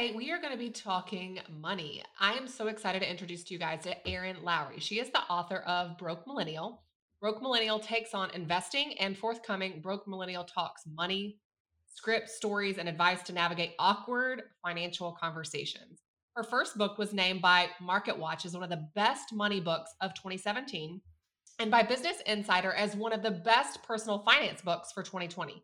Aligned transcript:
today 0.00 0.16
we 0.16 0.30
are 0.30 0.38
going 0.38 0.52
to 0.52 0.58
be 0.58 0.70
talking 0.70 1.40
money. 1.60 2.02
I 2.18 2.32
am 2.32 2.48
so 2.48 2.68
excited 2.68 3.02
to 3.02 3.10
introduce 3.10 3.44
to 3.44 3.54
you 3.54 3.60
guys 3.60 3.82
to 3.82 4.08
Erin 4.08 4.36
Lowry. 4.42 4.78
She 4.78 4.98
is 4.98 5.10
the 5.10 5.20
author 5.24 5.58
of 5.58 5.98
Broke 5.98 6.26
Millennial. 6.26 6.82
Broke 7.20 7.42
Millennial 7.42 7.78
takes 7.78 8.14
on 8.14 8.30
investing 8.30 8.94
and 8.98 9.16
forthcoming 9.16 9.80
Broke 9.82 10.08
Millennial 10.08 10.44
talks 10.44 10.84
money, 10.86 11.38
scripts, 11.86 12.34
stories, 12.34 12.78
and 12.78 12.88
advice 12.88 13.22
to 13.24 13.34
navigate 13.34 13.74
awkward 13.78 14.42
financial 14.64 15.12
conversations. 15.20 16.00
Her 16.34 16.44
first 16.44 16.78
book 16.78 16.96
was 16.96 17.12
named 17.12 17.42
by 17.42 17.68
MarketWatch 17.82 18.46
as 18.46 18.54
one 18.54 18.62
of 18.62 18.70
the 18.70 18.88
best 18.94 19.34
money 19.34 19.60
books 19.60 19.94
of 20.00 20.14
2017 20.14 21.00
and 21.58 21.70
by 21.70 21.82
Business 21.82 22.22
Insider 22.24 22.72
as 22.72 22.96
one 22.96 23.12
of 23.12 23.22
the 23.22 23.30
best 23.32 23.82
personal 23.82 24.20
finance 24.20 24.62
books 24.62 24.92
for 24.92 25.02
2020. 25.02 25.62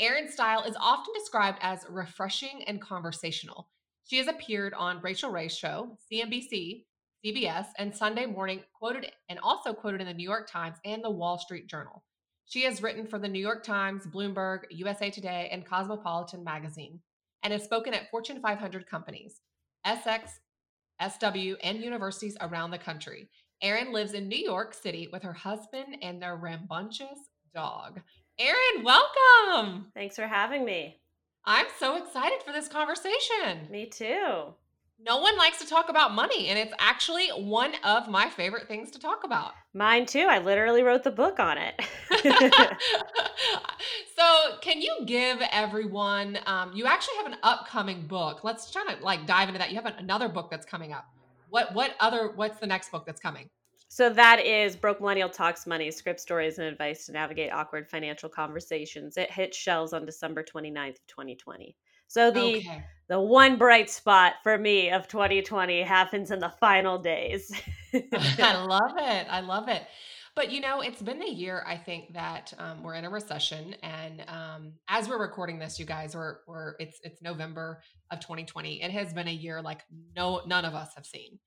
Erin's 0.00 0.32
style 0.32 0.62
is 0.62 0.74
often 0.80 1.12
described 1.14 1.58
as 1.60 1.84
refreshing 1.90 2.64
and 2.66 2.80
conversational. 2.80 3.68
She 4.04 4.18
has 4.18 4.28
appeared 4.28 4.74
on 4.74 5.00
Rachael 5.00 5.30
Ray's 5.30 5.56
show, 5.56 5.96
CNBC, 6.12 6.84
CBS, 7.24 7.66
and 7.78 7.94
Sunday 7.94 8.26
Morning, 8.26 8.60
quoted 8.78 9.10
and 9.30 9.38
also 9.38 9.72
quoted 9.72 10.02
in 10.02 10.06
the 10.06 10.12
New 10.12 10.28
York 10.28 10.48
Times 10.50 10.76
and 10.84 11.02
the 11.02 11.10
Wall 11.10 11.38
Street 11.38 11.68
Journal. 11.68 12.04
She 12.44 12.64
has 12.64 12.82
written 12.82 13.06
for 13.06 13.18
the 13.18 13.28
New 13.28 13.40
York 13.40 13.64
Times, 13.64 14.06
Bloomberg, 14.06 14.64
USA 14.70 15.08
Today, 15.10 15.48
and 15.50 15.64
Cosmopolitan 15.64 16.44
magazine, 16.44 17.00
and 17.42 17.52
has 17.54 17.64
spoken 17.64 17.94
at 17.94 18.10
Fortune 18.10 18.42
500 18.42 18.86
companies, 18.86 19.40
SX, 19.86 20.28
SW, 21.00 21.56
and 21.62 21.80
universities 21.80 22.36
around 22.42 22.70
the 22.70 22.78
country. 22.78 23.30
Erin 23.62 23.92
lives 23.92 24.12
in 24.12 24.28
New 24.28 24.38
York 24.38 24.74
City 24.74 25.08
with 25.10 25.22
her 25.22 25.32
husband 25.32 25.96
and 26.02 26.20
their 26.20 26.36
rambunctious 26.36 27.30
dog. 27.54 28.02
Erin, 28.38 28.84
welcome. 28.84 29.86
Thanks 29.94 30.16
for 30.16 30.26
having 30.26 30.66
me. 30.66 31.00
I'm 31.46 31.66
so 31.78 31.96
excited 31.96 32.42
for 32.42 32.52
this 32.52 32.68
conversation. 32.68 33.68
Me 33.70 33.86
too. 33.86 34.54
No 34.98 35.18
one 35.18 35.36
likes 35.36 35.58
to 35.58 35.66
talk 35.66 35.90
about 35.90 36.14
money, 36.14 36.48
and 36.48 36.58
it's 36.58 36.72
actually 36.78 37.28
one 37.28 37.72
of 37.84 38.08
my 38.08 38.30
favorite 38.30 38.66
things 38.68 38.90
to 38.92 38.98
talk 38.98 39.24
about. 39.24 39.52
Mine 39.74 40.06
too. 40.06 40.26
I 40.28 40.38
literally 40.38 40.82
wrote 40.82 41.02
the 41.02 41.10
book 41.10 41.38
on 41.38 41.58
it. 41.58 41.74
so, 44.16 44.56
can 44.62 44.80
you 44.80 45.00
give 45.04 45.42
everyone? 45.52 46.38
Um, 46.46 46.72
you 46.74 46.86
actually 46.86 47.16
have 47.16 47.26
an 47.26 47.36
upcoming 47.42 48.06
book. 48.06 48.44
Let's 48.44 48.70
try 48.70 48.84
to 48.94 49.04
like 49.04 49.26
dive 49.26 49.48
into 49.48 49.58
that. 49.58 49.70
You 49.70 49.76
have 49.76 49.92
another 49.98 50.28
book 50.28 50.50
that's 50.50 50.64
coming 50.64 50.92
up. 50.92 51.04
What 51.50 51.74
what 51.74 51.94
other 52.00 52.32
what's 52.34 52.58
the 52.58 52.66
next 52.66 52.90
book 52.90 53.04
that's 53.04 53.20
coming? 53.20 53.50
So 53.94 54.10
that 54.10 54.44
is 54.44 54.74
Broke 54.74 55.00
Millennial 55.00 55.28
Talks 55.28 55.68
Money, 55.68 55.88
Script 55.92 56.18
Stories 56.18 56.58
and 56.58 56.66
Advice 56.66 57.06
to 57.06 57.12
Navigate 57.12 57.52
Awkward 57.52 57.88
Financial 57.88 58.28
Conversations. 58.28 59.16
It 59.16 59.30
hit 59.30 59.54
shelves 59.54 59.92
on 59.92 60.04
December 60.04 60.42
29th, 60.42 60.96
2020. 61.06 61.76
So 62.08 62.32
the 62.32 62.56
okay. 62.56 62.84
the 63.08 63.20
one 63.20 63.56
bright 63.56 63.88
spot 63.88 64.32
for 64.42 64.58
me 64.58 64.90
of 64.90 65.06
2020 65.06 65.82
happens 65.82 66.32
in 66.32 66.40
the 66.40 66.52
final 66.58 66.98
days. 66.98 67.52
I 67.94 68.64
love 68.68 68.96
it. 68.96 69.28
I 69.30 69.38
love 69.38 69.68
it. 69.68 69.84
But 70.34 70.50
you 70.50 70.60
know, 70.60 70.80
it's 70.80 71.00
been 71.00 71.22
a 71.22 71.30
year. 71.30 71.62
I 71.64 71.76
think 71.76 72.14
that 72.14 72.52
um, 72.58 72.82
we're 72.82 72.94
in 72.94 73.04
a 73.04 73.10
recession, 73.10 73.76
and 73.84 74.24
um, 74.26 74.72
as 74.88 75.08
we're 75.08 75.20
recording 75.20 75.60
this, 75.60 75.78
you 75.78 75.86
guys, 75.86 76.16
we're 76.16 76.38
we're 76.48 76.74
it's 76.80 76.98
it's 77.04 77.22
November 77.22 77.80
of 78.10 78.18
2020. 78.18 78.82
It 78.82 78.90
has 78.90 79.12
been 79.12 79.28
a 79.28 79.32
year 79.32 79.62
like 79.62 79.82
no 80.16 80.40
none 80.46 80.64
of 80.64 80.74
us 80.74 80.90
have 80.96 81.06
seen. 81.06 81.38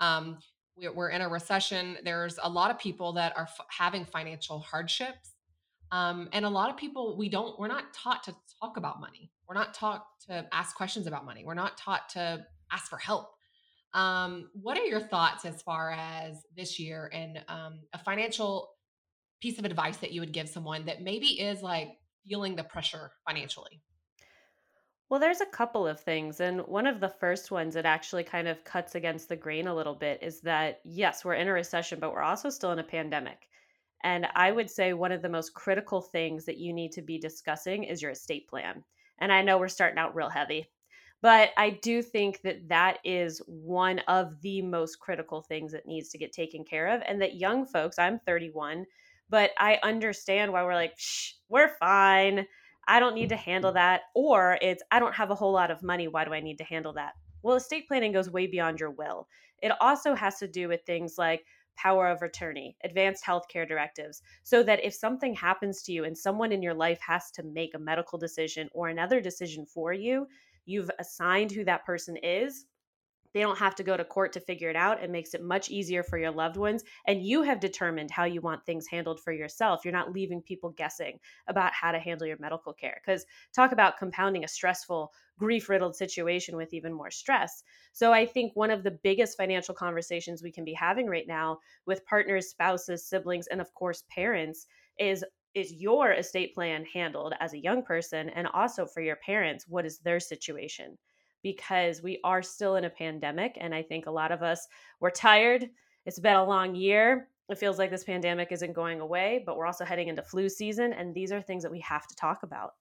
Um, 0.00 0.38
we're, 0.76 1.10
in 1.10 1.20
a 1.20 1.28
recession. 1.28 1.98
There's 2.04 2.38
a 2.42 2.48
lot 2.48 2.70
of 2.70 2.78
people 2.78 3.12
that 3.14 3.36
are 3.36 3.44
f- 3.44 3.66
having 3.68 4.04
financial 4.04 4.60
hardships, 4.60 5.34
um, 5.90 6.28
and 6.32 6.44
a 6.44 6.48
lot 6.48 6.70
of 6.70 6.76
people 6.76 7.16
we 7.18 7.28
don't 7.28 7.58
we're 7.58 7.68
not 7.68 7.92
taught 7.92 8.22
to 8.24 8.34
talk 8.60 8.76
about 8.76 9.00
money. 9.00 9.30
We're 9.48 9.54
not 9.54 9.74
taught 9.74 10.06
to 10.28 10.46
ask 10.52 10.74
questions 10.74 11.06
about 11.06 11.24
money. 11.24 11.44
We're 11.44 11.54
not 11.54 11.76
taught 11.76 12.08
to 12.10 12.44
ask 12.70 12.88
for 12.88 12.98
help. 12.98 13.34
Um, 13.94 14.48
what 14.54 14.78
are 14.78 14.84
your 14.84 15.00
thoughts 15.00 15.44
as 15.44 15.60
far 15.60 15.92
as 15.92 16.46
this 16.56 16.78
year 16.78 17.10
and 17.12 17.44
um, 17.48 17.80
a 17.92 17.98
financial 17.98 18.70
piece 19.42 19.58
of 19.58 19.66
advice 19.66 19.98
that 19.98 20.12
you 20.12 20.20
would 20.20 20.32
give 20.32 20.48
someone 20.48 20.86
that 20.86 21.02
maybe 21.02 21.26
is 21.40 21.62
like 21.62 21.90
feeling 22.26 22.56
the 22.56 22.64
pressure 22.64 23.10
financially? 23.28 23.82
Well, 25.12 25.20
there's 25.20 25.42
a 25.42 25.46
couple 25.46 25.86
of 25.86 26.00
things. 26.00 26.40
And 26.40 26.62
one 26.62 26.86
of 26.86 26.98
the 26.98 27.10
first 27.10 27.50
ones 27.50 27.74
that 27.74 27.84
actually 27.84 28.24
kind 28.24 28.48
of 28.48 28.64
cuts 28.64 28.94
against 28.94 29.28
the 29.28 29.36
grain 29.36 29.66
a 29.66 29.74
little 29.74 29.94
bit 29.94 30.22
is 30.22 30.40
that, 30.40 30.80
yes, 30.86 31.22
we're 31.22 31.34
in 31.34 31.48
a 31.48 31.52
recession, 31.52 32.00
but 32.00 32.14
we're 32.14 32.22
also 32.22 32.48
still 32.48 32.72
in 32.72 32.78
a 32.78 32.82
pandemic. 32.82 33.46
And 34.04 34.26
I 34.34 34.52
would 34.52 34.70
say 34.70 34.94
one 34.94 35.12
of 35.12 35.20
the 35.20 35.28
most 35.28 35.52
critical 35.52 36.00
things 36.00 36.46
that 36.46 36.56
you 36.56 36.72
need 36.72 36.92
to 36.92 37.02
be 37.02 37.18
discussing 37.18 37.84
is 37.84 38.00
your 38.00 38.12
estate 38.12 38.48
plan. 38.48 38.82
And 39.18 39.30
I 39.30 39.42
know 39.42 39.58
we're 39.58 39.68
starting 39.68 39.98
out 39.98 40.14
real 40.14 40.30
heavy, 40.30 40.70
but 41.20 41.50
I 41.58 41.68
do 41.82 42.00
think 42.00 42.40
that 42.40 42.66
that 42.70 42.96
is 43.04 43.42
one 43.46 43.98
of 44.08 44.40
the 44.40 44.62
most 44.62 44.98
critical 44.98 45.42
things 45.42 45.72
that 45.72 45.84
needs 45.84 46.08
to 46.08 46.18
get 46.18 46.32
taken 46.32 46.64
care 46.64 46.86
of. 46.86 47.02
And 47.06 47.20
that 47.20 47.34
young 47.36 47.66
folks, 47.66 47.98
I'm 47.98 48.18
31, 48.20 48.86
but 49.28 49.50
I 49.58 49.78
understand 49.82 50.54
why 50.54 50.64
we're 50.64 50.72
like, 50.72 50.94
Shh, 50.96 51.32
we're 51.50 51.76
fine. 51.76 52.46
I 52.88 53.00
don't 53.00 53.14
need 53.14 53.28
to 53.30 53.36
handle 53.36 53.70
mm-hmm. 53.70 53.76
that. 53.76 54.02
Or 54.14 54.58
it's, 54.60 54.82
I 54.90 54.98
don't 54.98 55.14
have 55.14 55.30
a 55.30 55.34
whole 55.34 55.52
lot 55.52 55.70
of 55.70 55.82
money. 55.82 56.08
Why 56.08 56.24
do 56.24 56.32
I 56.32 56.40
need 56.40 56.58
to 56.58 56.64
handle 56.64 56.92
that? 56.94 57.12
Well, 57.42 57.56
estate 57.56 57.88
planning 57.88 58.12
goes 58.12 58.30
way 58.30 58.46
beyond 58.46 58.80
your 58.80 58.90
will. 58.90 59.28
It 59.62 59.72
also 59.80 60.14
has 60.14 60.38
to 60.38 60.48
do 60.48 60.68
with 60.68 60.80
things 60.86 61.14
like 61.18 61.44
power 61.76 62.08
of 62.08 62.22
attorney, 62.22 62.76
advanced 62.84 63.24
healthcare 63.24 63.66
directives, 63.66 64.22
so 64.42 64.62
that 64.62 64.84
if 64.84 64.94
something 64.94 65.34
happens 65.34 65.82
to 65.82 65.92
you 65.92 66.04
and 66.04 66.16
someone 66.16 66.52
in 66.52 66.62
your 66.62 66.74
life 66.74 67.00
has 67.00 67.30
to 67.32 67.42
make 67.42 67.74
a 67.74 67.78
medical 67.78 68.18
decision 68.18 68.68
or 68.72 68.88
another 68.88 69.20
decision 69.20 69.64
for 69.66 69.92
you, 69.92 70.26
you've 70.66 70.90
assigned 70.98 71.50
who 71.50 71.64
that 71.64 71.84
person 71.84 72.16
is 72.22 72.66
they 73.34 73.40
don't 73.40 73.58
have 73.58 73.74
to 73.76 73.82
go 73.82 73.96
to 73.96 74.04
court 74.04 74.32
to 74.32 74.40
figure 74.40 74.70
it 74.70 74.76
out. 74.76 75.02
It 75.02 75.10
makes 75.10 75.34
it 75.34 75.42
much 75.42 75.70
easier 75.70 76.02
for 76.02 76.18
your 76.18 76.30
loved 76.30 76.56
ones. 76.56 76.84
And 77.06 77.22
you 77.22 77.42
have 77.42 77.60
determined 77.60 78.10
how 78.10 78.24
you 78.24 78.40
want 78.40 78.64
things 78.64 78.86
handled 78.86 79.20
for 79.20 79.32
yourself. 79.32 79.84
You're 79.84 79.92
not 79.92 80.12
leaving 80.12 80.42
people 80.42 80.70
guessing 80.70 81.18
about 81.46 81.72
how 81.72 81.92
to 81.92 81.98
handle 81.98 82.26
your 82.26 82.38
medical 82.38 82.72
care. 82.72 83.00
Because 83.04 83.24
talk 83.54 83.72
about 83.72 83.98
compounding 83.98 84.44
a 84.44 84.48
stressful, 84.48 85.12
grief 85.38 85.68
riddled 85.68 85.96
situation 85.96 86.56
with 86.56 86.72
even 86.74 86.92
more 86.92 87.10
stress. 87.10 87.62
So 87.92 88.12
I 88.12 88.26
think 88.26 88.54
one 88.54 88.70
of 88.70 88.82
the 88.82 88.98
biggest 89.02 89.36
financial 89.36 89.74
conversations 89.74 90.42
we 90.42 90.52
can 90.52 90.64
be 90.64 90.74
having 90.74 91.06
right 91.06 91.26
now 91.26 91.58
with 91.86 92.04
partners, 92.06 92.50
spouses, 92.50 93.06
siblings, 93.06 93.46
and 93.46 93.60
of 93.60 93.72
course, 93.74 94.04
parents 94.10 94.66
is 94.98 95.24
is 95.54 95.72
your 95.74 96.12
estate 96.12 96.54
plan 96.54 96.84
handled 96.94 97.34
as 97.40 97.52
a 97.52 97.58
young 97.58 97.82
person 97.82 98.30
and 98.30 98.46
also 98.48 98.86
for 98.86 99.02
your 99.02 99.16
parents 99.16 99.66
what 99.68 99.84
is 99.84 99.98
their 99.98 100.18
situation 100.18 100.96
because 101.42 102.02
we 102.02 102.18
are 102.24 102.42
still 102.42 102.76
in 102.76 102.84
a 102.84 102.90
pandemic 102.90 103.56
and 103.60 103.74
i 103.74 103.82
think 103.82 104.06
a 104.06 104.10
lot 104.10 104.32
of 104.32 104.42
us 104.42 104.66
we're 105.00 105.10
tired 105.10 105.68
it's 106.06 106.18
been 106.18 106.36
a 106.36 106.44
long 106.44 106.74
year 106.74 107.28
it 107.48 107.58
feels 107.58 107.78
like 107.78 107.90
this 107.90 108.04
pandemic 108.04 108.50
isn't 108.50 108.72
going 108.72 109.00
away 109.00 109.42
but 109.44 109.56
we're 109.56 109.66
also 109.66 109.84
heading 109.84 110.08
into 110.08 110.22
flu 110.22 110.48
season 110.48 110.92
and 110.92 111.14
these 111.14 111.32
are 111.32 111.42
things 111.42 111.62
that 111.62 111.72
we 111.72 111.80
have 111.80 112.06
to 112.06 112.14
talk 112.16 112.42
about 112.42 112.72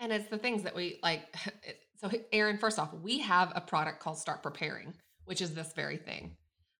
and 0.00 0.12
it's 0.12 0.28
the 0.28 0.38
things 0.38 0.62
that 0.62 0.74
we 0.74 0.98
like 1.02 1.22
so 1.96 2.10
erin 2.32 2.58
first 2.58 2.78
off 2.78 2.92
we 3.02 3.18
have 3.18 3.52
a 3.54 3.60
product 3.60 4.00
called 4.00 4.18
start 4.18 4.42
preparing 4.42 4.94
which 5.24 5.40
is 5.40 5.54
this 5.54 5.72
very 5.74 5.96
thing 5.96 6.36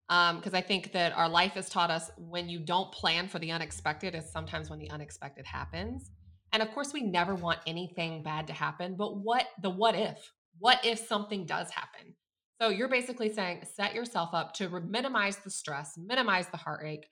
because 0.08 0.52
um, 0.52 0.54
I 0.54 0.60
think 0.60 0.92
that 0.92 1.16
our 1.16 1.28
life 1.28 1.52
has 1.52 1.68
taught 1.68 1.90
us 1.90 2.12
when 2.16 2.48
you 2.48 2.60
don't 2.60 2.92
plan 2.92 3.26
for 3.26 3.40
the 3.40 3.50
unexpected 3.50 4.14
is 4.14 4.30
sometimes 4.30 4.70
when 4.70 4.78
the 4.78 4.88
unexpected 4.90 5.44
happens. 5.44 6.12
And 6.52 6.62
of 6.62 6.70
course, 6.70 6.92
we 6.92 7.02
never 7.02 7.34
want 7.34 7.58
anything 7.66 8.22
bad 8.22 8.46
to 8.46 8.52
happen, 8.52 8.94
but 8.96 9.16
what 9.16 9.46
the 9.60 9.70
what 9.70 9.96
if? 9.96 10.32
What 10.58 10.84
if 10.84 10.98
something 10.98 11.46
does 11.46 11.70
happen? 11.70 12.14
So 12.60 12.68
you're 12.68 12.88
basically 12.88 13.32
saying 13.32 13.64
set 13.74 13.94
yourself 13.94 14.30
up 14.32 14.54
to 14.54 14.80
minimize 14.80 15.36
the 15.38 15.50
stress, 15.50 15.92
minimize 15.98 16.48
the 16.48 16.56
heartache, 16.56 17.06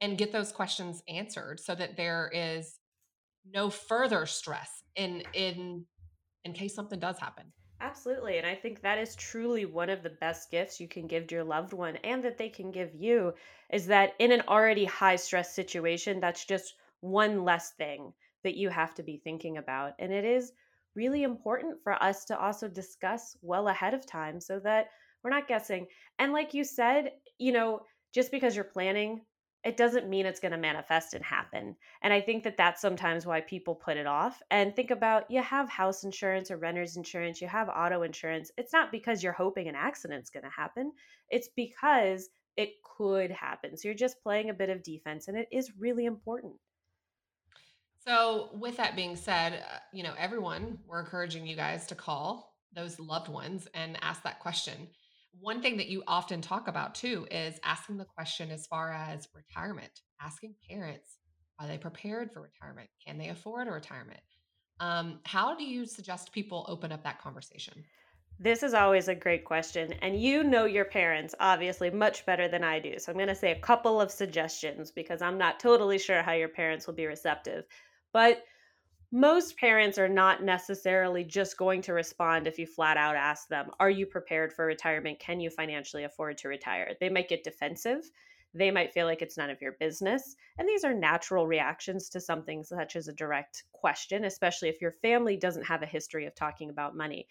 and 0.00 0.18
get 0.18 0.32
those 0.32 0.52
questions 0.52 1.02
answered 1.08 1.60
so 1.60 1.74
that 1.74 1.96
there 1.96 2.30
is 2.32 2.78
no 3.52 3.70
further 3.70 4.26
stress 4.26 4.82
in 4.96 5.22
in 5.34 5.84
in 6.44 6.52
case 6.52 6.74
something 6.74 6.98
does 6.98 7.18
happen. 7.18 7.52
Absolutely. 7.80 8.38
And 8.38 8.46
I 8.46 8.56
think 8.56 8.80
that 8.80 8.98
is 8.98 9.14
truly 9.14 9.64
one 9.64 9.88
of 9.88 10.02
the 10.02 10.10
best 10.10 10.50
gifts 10.50 10.80
you 10.80 10.88
can 10.88 11.06
give 11.06 11.28
to 11.28 11.36
your 11.36 11.44
loved 11.44 11.72
one 11.72 11.96
and 12.02 12.24
that 12.24 12.36
they 12.36 12.48
can 12.48 12.72
give 12.72 12.92
you 12.92 13.32
is 13.70 13.86
that 13.86 14.14
in 14.18 14.32
an 14.32 14.42
already 14.48 14.84
high 14.84 15.16
stress 15.16 15.54
situation, 15.54 16.18
that's 16.18 16.44
just 16.44 16.74
one 17.00 17.44
less 17.44 17.72
thing 17.72 18.12
that 18.42 18.56
you 18.56 18.68
have 18.68 18.94
to 18.94 19.04
be 19.04 19.20
thinking 19.22 19.58
about. 19.58 19.92
And 20.00 20.12
it 20.12 20.24
is 20.24 20.52
really 20.98 21.22
important 21.22 21.76
for 21.84 21.92
us 22.02 22.24
to 22.26 22.38
also 22.38 22.68
discuss 22.68 23.36
well 23.40 23.68
ahead 23.68 23.94
of 23.94 24.06
time 24.06 24.40
so 24.40 24.60
that 24.60 24.86
we're 25.22 25.30
not 25.30 25.48
guessing. 25.48 25.86
And 26.18 26.32
like 26.32 26.54
you 26.54 26.64
said, 26.64 27.12
you 27.38 27.52
know, 27.52 27.80
just 28.12 28.30
because 28.30 28.54
you're 28.56 28.64
planning 28.76 29.20
it 29.64 29.76
doesn't 29.76 30.08
mean 30.08 30.24
it's 30.24 30.40
going 30.40 30.52
to 30.52 30.58
manifest 30.58 31.14
and 31.14 31.24
happen. 31.24 31.74
And 32.02 32.12
I 32.12 32.20
think 32.20 32.44
that 32.44 32.56
that's 32.56 32.80
sometimes 32.80 33.26
why 33.26 33.40
people 33.40 33.74
put 33.74 33.96
it 33.96 34.06
off. 34.06 34.40
And 34.50 34.74
think 34.74 34.90
about 34.90 35.30
you 35.30 35.42
have 35.42 35.68
house 35.68 36.04
insurance 36.04 36.50
or 36.50 36.58
renter's 36.58 36.96
insurance, 36.96 37.40
you 37.40 37.48
have 37.48 37.68
auto 37.68 38.02
insurance. 38.02 38.52
It's 38.56 38.72
not 38.72 38.92
because 38.92 39.22
you're 39.22 39.32
hoping 39.32 39.68
an 39.68 39.74
accident's 39.74 40.30
going 40.30 40.44
to 40.44 40.50
happen, 40.50 40.92
it's 41.28 41.48
because 41.56 42.28
it 42.56 42.70
could 42.96 43.30
happen. 43.30 43.76
So 43.76 43.88
you're 43.88 43.94
just 43.94 44.22
playing 44.22 44.50
a 44.50 44.54
bit 44.54 44.70
of 44.70 44.82
defense, 44.82 45.28
and 45.28 45.36
it 45.36 45.48
is 45.52 45.72
really 45.78 46.06
important. 46.06 46.54
So, 48.08 48.48
with 48.54 48.78
that 48.78 48.96
being 48.96 49.16
said, 49.16 49.52
uh, 49.52 49.78
you 49.92 50.02
know, 50.02 50.14
everyone, 50.18 50.78
we're 50.86 51.00
encouraging 51.00 51.46
you 51.46 51.54
guys 51.54 51.86
to 51.88 51.94
call 51.94 52.54
those 52.74 52.98
loved 52.98 53.28
ones 53.28 53.68
and 53.74 53.98
ask 54.00 54.22
that 54.22 54.40
question. 54.40 54.88
One 55.38 55.60
thing 55.60 55.76
that 55.76 55.88
you 55.88 56.02
often 56.06 56.40
talk 56.40 56.68
about 56.68 56.94
too 56.94 57.26
is 57.30 57.60
asking 57.64 57.98
the 57.98 58.06
question 58.06 58.50
as 58.50 58.66
far 58.66 58.90
as 58.90 59.28
retirement, 59.34 59.90
asking 60.22 60.54
parents, 60.70 61.18
are 61.60 61.68
they 61.68 61.76
prepared 61.76 62.32
for 62.32 62.40
retirement? 62.40 62.88
Can 63.06 63.18
they 63.18 63.28
afford 63.28 63.68
a 63.68 63.72
retirement? 63.72 64.20
Um, 64.80 65.20
how 65.26 65.54
do 65.54 65.64
you 65.64 65.84
suggest 65.84 66.32
people 66.32 66.64
open 66.66 66.92
up 66.92 67.04
that 67.04 67.20
conversation? 67.20 67.84
This 68.40 68.62
is 68.62 68.72
always 68.72 69.08
a 69.08 69.14
great 69.14 69.44
question. 69.44 69.92
And 70.00 70.18
you 70.18 70.44
know 70.44 70.64
your 70.64 70.86
parents, 70.86 71.34
obviously, 71.40 71.90
much 71.90 72.24
better 72.24 72.48
than 72.48 72.64
I 72.64 72.78
do. 72.78 72.98
So 72.98 73.12
I'm 73.12 73.18
going 73.18 73.28
to 73.28 73.34
say 73.34 73.50
a 73.50 73.60
couple 73.60 74.00
of 74.00 74.10
suggestions 74.10 74.90
because 74.90 75.20
I'm 75.20 75.36
not 75.36 75.60
totally 75.60 75.98
sure 75.98 76.22
how 76.22 76.32
your 76.32 76.48
parents 76.48 76.86
will 76.86 76.94
be 76.94 77.04
receptive. 77.04 77.66
But 78.12 78.42
most 79.10 79.56
parents 79.56 79.98
are 79.98 80.08
not 80.08 80.42
necessarily 80.42 81.24
just 81.24 81.56
going 81.56 81.80
to 81.82 81.94
respond 81.94 82.46
if 82.46 82.58
you 82.58 82.66
flat 82.66 82.96
out 82.96 83.16
ask 83.16 83.48
them, 83.48 83.70
Are 83.80 83.90
you 83.90 84.06
prepared 84.06 84.52
for 84.52 84.66
retirement? 84.66 85.18
Can 85.18 85.40
you 85.40 85.50
financially 85.50 86.04
afford 86.04 86.36
to 86.38 86.48
retire? 86.48 86.94
They 87.00 87.08
might 87.08 87.28
get 87.28 87.44
defensive. 87.44 88.10
They 88.54 88.70
might 88.70 88.92
feel 88.92 89.06
like 89.06 89.22
it's 89.22 89.36
none 89.36 89.50
of 89.50 89.60
your 89.62 89.76
business. 89.78 90.36
And 90.58 90.68
these 90.68 90.84
are 90.84 90.94
natural 90.94 91.46
reactions 91.46 92.08
to 92.10 92.20
something 92.20 92.64
such 92.64 92.96
as 92.96 93.08
a 93.08 93.12
direct 93.12 93.64
question, 93.72 94.24
especially 94.24 94.68
if 94.68 94.80
your 94.80 94.92
family 94.92 95.36
doesn't 95.36 95.66
have 95.66 95.82
a 95.82 95.86
history 95.86 96.26
of 96.26 96.34
talking 96.34 96.70
about 96.70 96.96
money. 96.96 97.26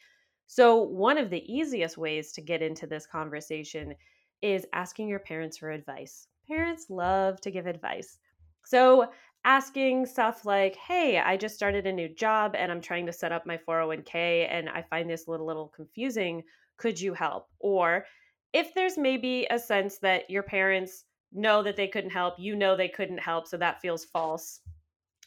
So, 0.48 0.78
one 0.82 1.18
of 1.18 1.30
the 1.30 1.44
easiest 1.52 1.98
ways 1.98 2.32
to 2.34 2.42
get 2.42 2.62
into 2.62 2.88
this 2.88 3.06
conversation 3.06 3.94
is 4.42 4.66
asking 4.74 5.10
your 5.10 5.20
parents 5.20 5.58
for 5.58 5.72
advice. 5.72 6.28
Parents 6.48 6.86
love 6.90 7.42
to 7.42 7.52
give 7.52 7.66
advice. 7.66 8.18
So, 8.64 9.12
asking 9.46 10.06
stuff 10.06 10.46
like, 10.46 10.76
"Hey, 10.76 11.20
I 11.20 11.38
just 11.38 11.56
started 11.56 11.88
a 11.88 11.94
new 11.94 12.10
job 12.10 12.56
and 12.56 12.72
I'm 12.72 12.82
trying 12.82 13.06
to 13.08 13.14
set 13.14 13.32
up 13.32 13.46
my 13.46 13.58
401k 13.58 14.48
and 14.50 14.70
I 14.70 14.82
find 14.82 15.10
this 15.10 15.28
a 15.28 15.32
little 15.32 15.46
little 15.46 15.70
confusing. 15.70 16.44
Could 16.78 17.00
you 17.00 17.14
help?" 17.14 17.50
Or 17.60 18.06
if 18.54 18.74
there's 18.74 18.98
maybe 18.98 19.48
a 19.50 19.60
sense 19.60 20.00
that 20.00 20.30
your 20.30 20.44
parents 20.44 21.06
know 21.32 21.64
that 21.64 21.76
they 21.76 21.88
couldn't 21.88 22.12
help, 22.12 22.36
you 22.40 22.56
know 22.56 22.76
they 22.76 22.90
couldn't 22.90 23.20
help, 23.20 23.48
so 23.48 23.58
that 23.58 23.82
feels 23.82 24.06
false 24.06 24.62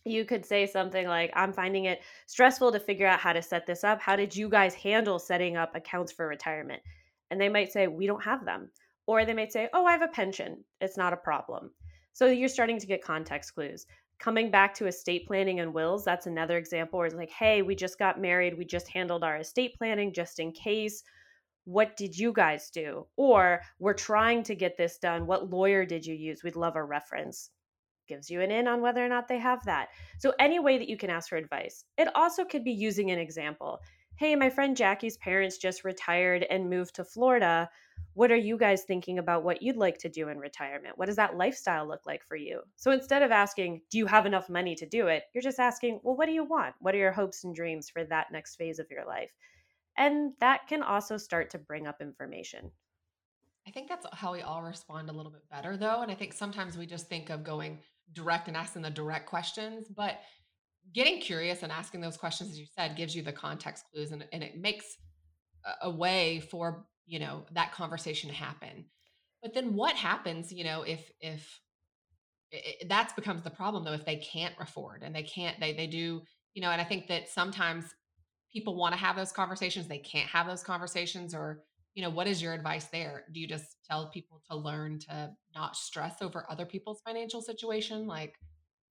you 0.05 0.25
could 0.25 0.47
say 0.47 0.67
something 0.67 1.06
like, 1.06 1.31
I'm 1.35 1.53
finding 1.53 1.85
it 1.85 2.01
stressful 2.27 2.73
to 2.73 2.81
figure 2.81 3.06
out 3.06 3.21
how 3.21 3.33
to 3.33 3.43
set 3.43 3.67
this 3.67 3.85
up. 3.85 4.01
How 4.01 4.17
did 4.17 4.35
you 4.35 4.49
guys 4.49 4.75
handle 4.75 5.19
setting 5.19 5.56
up 5.56 5.75
accounts 5.75 6.13
for 6.13 6.27
retirement? 6.27 6.83
And 7.31 7.41
they 7.41 7.49
might 7.49 7.71
say, 7.73 7.87
We 7.87 8.06
don't 8.06 8.25
have 8.25 8.45
them. 8.45 8.71
Or 9.06 9.25
they 9.25 9.35
might 9.35 9.53
say, 9.53 9.69
Oh, 9.73 9.85
I 9.85 9.93
have 9.93 10.03
a 10.03 10.09
pension. 10.09 10.65
It's 10.81 10.97
not 10.97 11.13
a 11.13 11.19
problem. 11.19 11.71
So 12.12 12.27
you're 12.27 12.49
starting 12.49 12.79
to 12.79 12.87
get 12.87 13.03
context 13.03 13.55
clues. 13.55 13.87
Coming 14.19 14.51
back 14.51 14.75
to 14.75 14.87
estate 14.87 15.27
planning 15.27 15.61
and 15.61 15.73
wills, 15.73 16.05
that's 16.05 16.27
another 16.27 16.59
example 16.59 16.99
where 16.99 17.07
it's 17.07 17.17
like, 17.17 17.31
Hey, 17.31 17.62
we 17.62 17.75
just 17.75 17.99
got 17.99 18.21
married. 18.21 18.57
We 18.57 18.65
just 18.65 18.89
handled 18.89 19.25
our 19.25 19.39
estate 19.39 19.77
planning 19.79 20.12
just 20.12 20.39
in 20.39 20.53
case. 20.53 21.03
What 21.65 21.97
did 21.97 22.19
you 22.19 22.33
guys 22.33 22.71
do? 22.71 23.07
Or 23.17 23.61
we're 23.79 23.95
trying 23.95 24.43
to 24.45 24.55
get 24.55 24.77
this 24.77 24.99
done. 24.99 25.27
What 25.27 25.51
lawyer 25.51 25.85
did 25.85 26.05
you 26.05 26.15
use? 26.15 26.43
We'd 26.43 26.57
love 26.57 26.77
a 26.77 26.83
reference 26.83 27.51
gives 28.11 28.29
you 28.29 28.41
an 28.41 28.51
in 28.51 28.67
on 28.67 28.83
whether 28.83 29.03
or 29.05 29.09
not 29.09 29.29
they 29.29 29.39
have 29.39 29.65
that. 29.65 29.89
So, 30.19 30.35
any 30.39 30.59
way 30.59 30.77
that 30.77 30.89
you 30.89 30.99
can 30.99 31.11
ask 31.11 31.29
for 31.29 31.37
advice. 31.37 31.85
It 31.97 32.09
also 32.15 32.45
could 32.45 32.65
be 32.65 32.73
using 32.73 33.11
an 33.11 33.19
example. 33.19 33.79
Hey, 34.17 34.35
my 34.35 34.51
friend 34.51 34.77
Jackie's 34.77 35.17
parents 35.17 35.56
just 35.56 35.85
retired 35.85 36.45
and 36.51 36.69
moved 36.69 36.97
to 36.97 37.05
Florida. 37.05 37.71
What 38.15 38.33
are 38.33 38.37
you 38.37 38.59
guys 38.59 38.83
thinking 38.83 39.19
about 39.19 39.45
what 39.45 39.62
you'd 39.62 39.77
like 39.77 39.99
to 39.99 40.09
do 40.09 40.29
in 40.29 40.39
retirement? 40.39 40.99
What 40.99 41.07
does 41.07 41.17
that 41.17 41.37
lifestyle 41.37 41.87
look 41.87 42.07
like 42.07 42.25
for 42.27 42.37
you? 42.37 42.62
So 42.77 42.91
instead 42.91 43.23
of 43.23 43.31
asking, 43.31 43.83
do 43.91 43.99
you 43.99 44.07
have 44.07 44.27
enough 44.27 44.49
money 44.49 44.75
to 44.77 44.87
do 44.87 45.07
it? 45.07 45.25
You're 45.33 45.43
just 45.43 45.61
asking, 45.61 46.01
well, 46.03 46.17
what 46.17 46.27
do 46.27 46.33
you 46.33 46.45
want? 46.45 46.75
What 46.81 46.95
are 46.95 46.99
your 46.99 47.12
hopes 47.12 47.45
and 47.45 47.55
dreams 47.55 47.89
for 47.89 48.05
that 48.05 48.33
next 48.33 48.57
phase 48.57 48.79
of 48.79 48.91
your 48.91 49.07
life? 49.07 49.31
And 49.97 50.33
that 50.41 50.67
can 50.69 50.83
also 50.83 51.17
start 51.17 51.51
to 51.51 51.59
bring 51.59 51.87
up 51.87 52.01
information. 52.01 52.71
I 53.67 53.71
think 53.71 53.89
that's 53.89 54.07
how 54.13 54.33
we 54.33 54.41
all 54.41 54.63
respond 54.63 55.11
a 55.11 55.13
little 55.13 55.31
bit 55.31 55.49
better, 55.51 55.77
though. 55.77 56.03
And 56.03 56.11
I 56.11 56.15
think 56.15 56.33
sometimes 56.33 56.77
we 56.77 56.87
just 56.87 57.09
think 57.09 57.31
of 57.31 57.45
going 57.45 57.79
direct 58.13 58.49
and 58.49 58.56
asking 58.56 58.83
the 58.83 58.91
direct 58.91 59.27
questions, 59.27 59.89
but 59.89 60.21
getting 60.93 61.21
curious 61.21 61.63
and 61.63 61.71
asking 61.71 62.01
those 62.01 62.17
questions, 62.17 62.51
as 62.51 62.59
you 62.59 62.67
said, 62.77 62.97
gives 62.97 63.15
you 63.15 63.23
the 63.23 63.33
context 63.33 63.85
clues 63.93 64.11
and, 64.11 64.25
and 64.33 64.43
it 64.43 64.59
makes 64.59 64.97
a, 65.65 65.87
a 65.87 65.91
way 65.91 66.41
for 66.41 66.87
you 67.11 67.19
know 67.19 67.45
that 67.53 67.73
conversation 67.73 68.31
to 68.31 68.37
happen. 68.37 68.87
But 69.43 69.55
then 69.55 69.75
what 69.75 69.97
happens, 69.97 70.53
you 70.53 70.65
know, 70.65 70.83
if 70.83 71.11
if 71.21 71.61
it, 72.51 72.89
that's 72.89 73.12
becomes 73.12 73.43
the 73.43 73.51
problem 73.51 73.85
though 73.85 73.93
if 73.93 74.07
they 74.07 74.17
can't 74.17 74.55
afford 74.61 75.03
and 75.03 75.15
they 75.15 75.23
can't 75.23 75.59
they 75.61 75.73
they 75.73 75.87
do 75.87 76.21
you 76.53 76.61
know 76.61 76.71
and 76.71 76.81
i 76.81 76.85
think 76.85 77.07
that 77.07 77.29
sometimes 77.29 77.85
people 78.53 78.75
want 78.75 78.93
to 78.93 78.99
have 78.99 79.15
those 79.15 79.31
conversations 79.31 79.87
they 79.87 79.99
can't 79.99 80.29
have 80.29 80.49
those 80.49 80.65
conversations 80.65 81.33
or 81.33 81.62
you 81.95 82.03
know, 82.03 82.11
what 82.11 82.27
is 82.27 82.41
your 82.41 82.55
advice 82.55 82.87
there? 82.87 83.25
Do 83.33 83.41
you 83.41 83.49
just 83.49 83.77
tell 83.89 84.11
people 84.11 84.41
to 84.51 84.56
learn 84.56 84.99
to 85.01 85.31
not 85.55 85.77
stress 85.77 86.23
over 86.23 86.47
other 86.49 86.65
people's 86.65 87.03
financial 87.05 87.43
situation? 87.43 88.06
Like, 88.06 88.35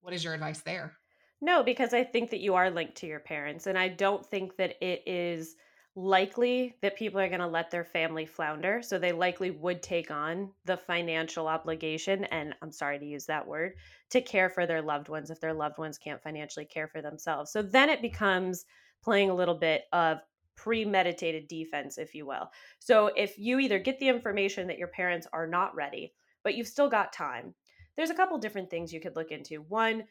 what 0.02 0.14
is 0.14 0.24
your 0.24 0.34
advice 0.34 0.62
there? 0.62 0.94
No, 1.42 1.64
because 1.64 1.94
I 1.94 2.04
think 2.04 2.32
that 2.32 2.42
you 2.42 2.56
are 2.56 2.70
linked 2.70 2.98
to 2.98 3.08
your 3.08 3.22
parents. 3.22 3.68
And 3.68 3.78
I 3.78 3.88
don't 3.88 4.26
think 4.26 4.58
that 4.58 4.76
it 4.82 5.04
is 5.06 5.56
likely 6.00 6.76
that 6.82 6.96
people 6.96 7.20
are 7.20 7.28
going 7.28 7.42
to 7.42 7.48
let 7.48 7.70
their 7.70 7.84
family 7.84 8.26
flounder. 8.26 8.82
So 8.82 8.98
they 8.98 9.12
likely 9.12 9.52
would 9.52 9.84
take 9.84 10.12
on 10.12 10.52
the 10.66 10.78
financial 10.78 11.48
obligation, 11.48 12.24
and 12.26 12.56
I'm 12.62 12.72
sorry 12.72 13.00
to 13.00 13.06
use 13.06 13.26
that 13.26 13.46
word, 13.46 13.74
to 14.12 14.22
care 14.22 14.50
for 14.50 14.66
their 14.66 14.82
loved 14.82 15.10
ones 15.10 15.30
if 15.30 15.42
their 15.42 15.54
loved 15.54 15.78
ones 15.78 15.98
can't 15.98 16.22
financially 16.22 16.66
care 16.66 16.88
for 16.88 17.02
themselves. 17.02 17.52
So 17.52 17.62
then 17.62 17.90
it 17.90 18.02
becomes 18.02 18.66
playing 19.04 19.30
a 19.30 19.36
little 19.36 19.56
bit 19.56 19.84
of 19.92 20.20
premeditated 20.56 21.48
defense, 21.48 21.98
if 21.98 22.16
you 22.16 22.26
will. 22.26 22.50
So 22.80 23.08
if 23.08 23.38
you 23.38 23.60
either 23.60 23.80
get 23.80 24.00
the 24.00 24.10
information 24.10 24.68
that 24.68 24.78
your 24.78 24.88
parents 24.88 25.28
are 25.34 25.48
not 25.48 25.76
ready, 25.76 26.14
but 26.44 26.56
you've 26.56 26.68
still 26.68 26.90
got 26.90 27.12
time, 27.12 27.54
there's 27.98 28.10
a 28.10 28.16
couple 28.16 28.38
different 28.38 28.70
things 28.70 28.94
you 28.94 29.02
could 29.02 29.18
look 29.18 29.32
into. 29.32 29.62
One, 29.64 30.06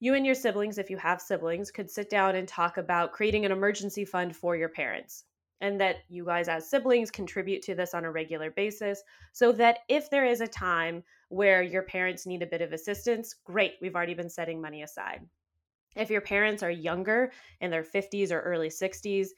you 0.00 0.14
and 0.14 0.26
your 0.26 0.34
siblings, 0.34 0.78
if 0.78 0.90
you 0.90 0.96
have 0.96 1.20
siblings, 1.20 1.70
could 1.70 1.90
sit 1.90 2.10
down 2.10 2.34
and 2.36 2.46
talk 2.46 2.76
about 2.76 3.12
creating 3.12 3.44
an 3.44 3.52
emergency 3.52 4.04
fund 4.04 4.34
for 4.34 4.56
your 4.56 4.68
parents. 4.68 5.24
And 5.60 5.80
that 5.80 5.96
you 6.08 6.24
guys, 6.24 6.48
as 6.48 6.70
siblings, 6.70 7.10
contribute 7.10 7.62
to 7.62 7.74
this 7.74 7.92
on 7.92 8.04
a 8.04 8.10
regular 8.10 8.50
basis 8.50 9.02
so 9.32 9.50
that 9.52 9.80
if 9.88 10.08
there 10.08 10.24
is 10.24 10.40
a 10.40 10.46
time 10.46 11.02
where 11.30 11.62
your 11.62 11.82
parents 11.82 12.26
need 12.26 12.42
a 12.42 12.46
bit 12.46 12.62
of 12.62 12.72
assistance, 12.72 13.34
great, 13.44 13.74
we've 13.82 13.96
already 13.96 14.14
been 14.14 14.30
setting 14.30 14.60
money 14.60 14.82
aside. 14.82 15.26
If 15.96 16.10
your 16.10 16.20
parents 16.20 16.62
are 16.62 16.70
younger 16.70 17.32
in 17.60 17.70
their 17.70 17.82
50s 17.82 18.30
or 18.30 18.40
early 18.40 18.68
60s, 18.68 19.28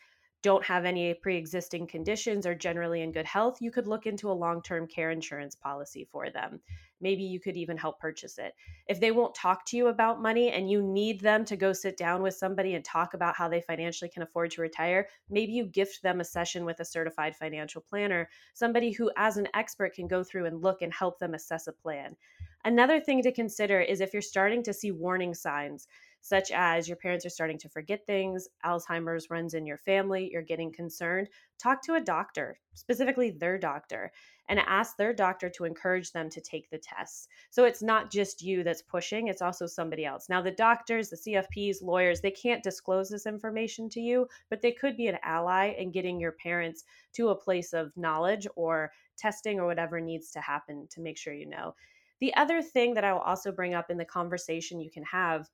don't 0.42 0.64
have 0.64 0.84
any 0.84 1.12
pre 1.14 1.36
existing 1.36 1.86
conditions, 1.86 2.46
are 2.46 2.54
generally 2.54 3.02
in 3.02 3.12
good 3.12 3.26
health, 3.26 3.58
you 3.60 3.70
could 3.70 3.86
look 3.86 4.06
into 4.06 4.30
a 4.30 4.32
long 4.32 4.62
term 4.62 4.86
care 4.86 5.10
insurance 5.10 5.54
policy 5.54 6.06
for 6.10 6.30
them. 6.30 6.60
Maybe 7.00 7.22
you 7.22 7.40
could 7.40 7.56
even 7.56 7.76
help 7.76 7.98
purchase 7.98 8.38
it. 8.38 8.54
If 8.86 9.00
they 9.00 9.10
won't 9.10 9.34
talk 9.34 9.64
to 9.66 9.76
you 9.76 9.88
about 9.88 10.22
money 10.22 10.50
and 10.50 10.70
you 10.70 10.82
need 10.82 11.20
them 11.20 11.44
to 11.46 11.56
go 11.56 11.72
sit 11.72 11.96
down 11.96 12.22
with 12.22 12.34
somebody 12.34 12.74
and 12.74 12.84
talk 12.84 13.14
about 13.14 13.36
how 13.36 13.48
they 13.48 13.60
financially 13.60 14.10
can 14.10 14.22
afford 14.22 14.50
to 14.52 14.62
retire, 14.62 15.08
maybe 15.28 15.52
you 15.52 15.64
gift 15.64 16.02
them 16.02 16.20
a 16.20 16.24
session 16.24 16.64
with 16.64 16.80
a 16.80 16.84
certified 16.84 17.34
financial 17.36 17.80
planner, 17.80 18.28
somebody 18.54 18.92
who, 18.92 19.10
as 19.16 19.36
an 19.36 19.48
expert, 19.54 19.94
can 19.94 20.08
go 20.08 20.22
through 20.22 20.46
and 20.46 20.62
look 20.62 20.82
and 20.82 20.92
help 20.92 21.18
them 21.18 21.34
assess 21.34 21.66
a 21.66 21.72
plan. 21.72 22.16
Another 22.64 23.00
thing 23.00 23.22
to 23.22 23.32
consider 23.32 23.80
is 23.80 24.02
if 24.02 24.12
you're 24.12 24.20
starting 24.20 24.62
to 24.64 24.74
see 24.74 24.90
warning 24.90 25.32
signs 25.32 25.88
such 26.20 26.50
as 26.50 26.88
your 26.88 26.96
parents 26.96 27.24
are 27.24 27.30
starting 27.30 27.58
to 27.58 27.68
forget 27.68 28.06
things, 28.06 28.48
Alzheimer's 28.64 29.30
runs 29.30 29.54
in 29.54 29.66
your 29.66 29.78
family, 29.78 30.30
you're 30.32 30.42
getting 30.42 30.72
concerned, 30.72 31.28
talk 31.58 31.82
to 31.82 31.94
a 31.94 32.00
doctor, 32.00 32.58
specifically 32.74 33.30
their 33.30 33.58
doctor, 33.58 34.12
and 34.48 34.58
ask 34.60 34.96
their 34.96 35.14
doctor 35.14 35.48
to 35.48 35.64
encourage 35.64 36.12
them 36.12 36.28
to 36.28 36.40
take 36.40 36.68
the 36.70 36.78
tests. 36.78 37.28
So 37.50 37.64
it's 37.64 37.82
not 37.82 38.10
just 38.10 38.42
you 38.42 38.64
that's 38.64 38.82
pushing, 38.82 39.28
it's 39.28 39.42
also 39.42 39.66
somebody 39.66 40.04
else. 40.04 40.28
Now, 40.28 40.42
the 40.42 40.50
doctors, 40.50 41.08
the 41.08 41.16
CFPs, 41.16 41.82
lawyers, 41.82 42.20
they 42.20 42.32
can't 42.32 42.62
disclose 42.62 43.08
this 43.08 43.26
information 43.26 43.88
to 43.90 44.00
you, 44.00 44.26
but 44.48 44.60
they 44.60 44.72
could 44.72 44.96
be 44.96 45.06
an 45.06 45.18
ally 45.22 45.74
in 45.78 45.92
getting 45.92 46.20
your 46.20 46.32
parents 46.32 46.84
to 47.14 47.28
a 47.28 47.34
place 47.34 47.72
of 47.72 47.96
knowledge 47.96 48.46
or 48.56 48.90
testing 49.16 49.60
or 49.60 49.66
whatever 49.66 50.00
needs 50.00 50.30
to 50.32 50.40
happen 50.40 50.86
to 50.90 51.00
make 51.00 51.16
sure 51.16 51.32
you 51.32 51.46
know. 51.46 51.74
The 52.20 52.34
other 52.34 52.60
thing 52.60 52.94
that 52.94 53.04
I 53.04 53.12
will 53.12 53.20
also 53.20 53.50
bring 53.52 53.74
up 53.74 53.90
in 53.90 53.96
the 53.96 54.04
conversation 54.04 54.80
you 54.80 54.90
can 54.90 55.04
have 55.04 55.48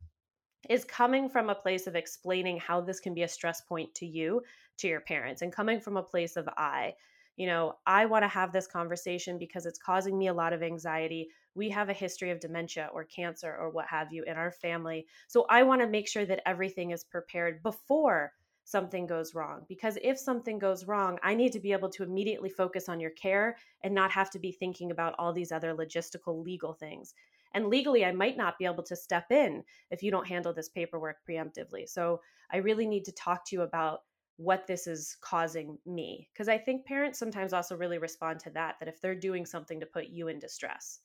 is 0.68 0.84
coming 0.84 1.28
from 1.28 1.50
a 1.50 1.54
place 1.54 1.86
of 1.86 1.96
explaining 1.96 2.58
how 2.58 2.80
this 2.80 3.00
can 3.00 3.14
be 3.14 3.22
a 3.22 3.28
stress 3.28 3.60
point 3.60 3.94
to 3.94 4.06
you, 4.06 4.42
to 4.78 4.88
your 4.88 5.00
parents, 5.00 5.42
and 5.42 5.52
coming 5.52 5.80
from 5.80 5.96
a 5.96 6.02
place 6.02 6.36
of 6.36 6.48
I. 6.56 6.94
You 7.36 7.46
know, 7.46 7.74
I 7.86 8.06
want 8.06 8.22
to 8.22 8.28
have 8.28 8.52
this 8.52 8.66
conversation 8.66 9.38
because 9.38 9.66
it's 9.66 9.78
causing 9.78 10.18
me 10.18 10.28
a 10.28 10.34
lot 10.34 10.52
of 10.52 10.62
anxiety. 10.62 11.28
We 11.54 11.68
have 11.70 11.90
a 11.90 11.94
history 11.94 12.30
of 12.30 12.40
dementia 12.40 12.88
or 12.94 13.04
cancer 13.04 13.54
or 13.54 13.70
what 13.70 13.86
have 13.88 14.12
you 14.12 14.24
in 14.24 14.36
our 14.36 14.52
family. 14.52 15.06
So 15.28 15.44
I 15.50 15.62
want 15.62 15.82
to 15.82 15.88
make 15.88 16.08
sure 16.08 16.24
that 16.24 16.42
everything 16.46 16.92
is 16.92 17.04
prepared 17.04 17.62
before 17.62 18.32
something 18.66 19.06
goes 19.06 19.34
wrong. 19.34 19.64
Because 19.68 19.96
if 20.02 20.18
something 20.18 20.58
goes 20.58 20.86
wrong, 20.86 21.18
I 21.22 21.34
need 21.34 21.52
to 21.52 21.60
be 21.60 21.72
able 21.72 21.88
to 21.90 22.02
immediately 22.02 22.50
focus 22.50 22.88
on 22.88 23.00
your 23.00 23.12
care 23.12 23.56
and 23.82 23.94
not 23.94 24.10
have 24.10 24.28
to 24.32 24.40
be 24.40 24.50
thinking 24.50 24.90
about 24.90 25.14
all 25.18 25.32
these 25.32 25.52
other 25.52 25.72
logistical 25.72 26.44
legal 26.44 26.74
things. 26.74 27.14
And 27.54 27.68
legally, 27.68 28.04
I 28.04 28.10
might 28.10 28.36
not 28.36 28.58
be 28.58 28.64
able 28.64 28.82
to 28.82 28.96
step 28.96 29.30
in 29.30 29.62
if 29.90 30.02
you 30.02 30.10
don't 30.10 30.26
handle 30.26 30.52
this 30.52 30.68
paperwork 30.68 31.18
preemptively. 31.26 31.88
So 31.88 32.20
I 32.52 32.58
really 32.58 32.86
need 32.86 33.04
to 33.04 33.12
talk 33.12 33.46
to 33.46 33.56
you 33.56 33.62
about 33.62 34.00
what 34.36 34.66
this 34.66 34.86
is 34.86 35.16
causing 35.22 35.78
me 35.86 36.28
because 36.30 36.46
i 36.46 36.58
think 36.58 36.84
parents 36.84 37.18
sometimes 37.18 37.54
also 37.54 37.74
really 37.74 37.96
respond 37.96 38.38
to 38.38 38.50
that 38.50 38.74
that 38.78 38.86
if 38.86 39.00
they're 39.00 39.14
doing 39.14 39.46
something 39.46 39.80
to 39.80 39.86
put 39.86 40.08
you 40.08 40.28
in 40.28 40.38
distress 40.38 41.00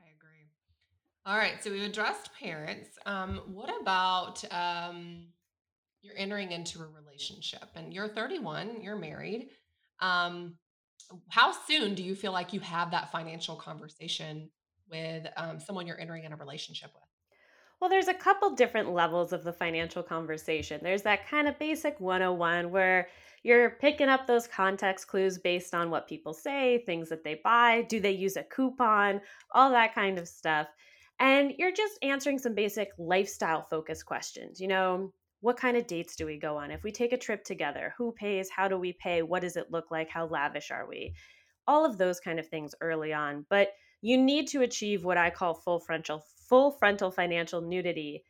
I 0.00 0.08
agree. 0.16 0.48
All 1.24 1.38
right, 1.38 1.62
so 1.62 1.70
we've 1.70 1.82
addressed 1.82 2.30
parents. 2.34 2.98
Um, 3.06 3.40
what 3.46 3.70
about 3.80 4.44
um, 4.52 5.26
you're 6.06 6.16
entering 6.16 6.52
into 6.52 6.80
a 6.80 6.86
relationship 6.86 7.68
and 7.74 7.92
you're 7.92 8.08
31, 8.08 8.82
you're 8.82 8.96
married. 8.96 9.48
Um, 10.00 10.56
how 11.28 11.52
soon 11.52 11.94
do 11.94 12.02
you 12.02 12.14
feel 12.14 12.32
like 12.32 12.52
you 12.52 12.60
have 12.60 12.90
that 12.92 13.12
financial 13.12 13.56
conversation 13.56 14.50
with 14.90 15.26
um, 15.36 15.60
someone 15.60 15.86
you're 15.86 16.00
entering 16.00 16.24
in 16.24 16.32
a 16.32 16.36
relationship 16.36 16.90
with? 16.94 17.02
Well, 17.80 17.90
there's 17.90 18.08
a 18.08 18.14
couple 18.14 18.50
different 18.54 18.90
levels 18.92 19.32
of 19.32 19.44
the 19.44 19.52
financial 19.52 20.02
conversation. 20.02 20.80
There's 20.82 21.02
that 21.02 21.28
kind 21.28 21.46
of 21.46 21.58
basic 21.58 22.00
101 22.00 22.70
where 22.70 23.08
you're 23.42 23.70
picking 23.70 24.08
up 24.08 24.26
those 24.26 24.46
context 24.46 25.08
clues 25.08 25.38
based 25.38 25.74
on 25.74 25.90
what 25.90 26.08
people 26.08 26.32
say, 26.32 26.82
things 26.86 27.08
that 27.10 27.22
they 27.22 27.40
buy, 27.44 27.82
do 27.88 28.00
they 28.00 28.12
use 28.12 28.36
a 28.36 28.42
coupon, 28.44 29.20
all 29.52 29.70
that 29.70 29.94
kind 29.94 30.18
of 30.18 30.26
stuff. 30.26 30.68
And 31.18 31.52
you're 31.58 31.72
just 31.72 31.98
answering 32.02 32.38
some 32.38 32.54
basic 32.54 32.90
lifestyle 32.98 33.62
focused 33.62 34.06
questions. 34.06 34.60
You 34.60 34.68
know, 34.68 35.12
what 35.40 35.56
kind 35.56 35.76
of 35.76 35.86
dates 35.86 36.16
do 36.16 36.26
we 36.26 36.38
go 36.38 36.56
on? 36.56 36.70
If 36.70 36.82
we 36.82 36.92
take 36.92 37.12
a 37.12 37.18
trip 37.18 37.44
together, 37.44 37.94
who 37.98 38.12
pays? 38.12 38.48
How 38.50 38.68
do 38.68 38.78
we 38.78 38.92
pay? 38.92 39.22
What 39.22 39.42
does 39.42 39.56
it 39.56 39.70
look 39.70 39.90
like? 39.90 40.08
How 40.08 40.26
lavish 40.26 40.70
are 40.70 40.88
we? 40.88 41.14
All 41.66 41.84
of 41.84 41.98
those 41.98 42.20
kind 42.20 42.38
of 42.38 42.48
things 42.48 42.74
early 42.80 43.12
on. 43.12 43.46
But 43.48 43.68
you 44.02 44.18
need 44.18 44.48
to 44.48 44.62
achieve 44.62 45.04
what 45.04 45.18
I 45.18 45.30
call 45.30 45.54
full 45.54 45.80
frontal 45.80 46.22
full 46.48 46.70
frontal 46.72 47.10
financial 47.10 47.60
nudity 47.60 48.22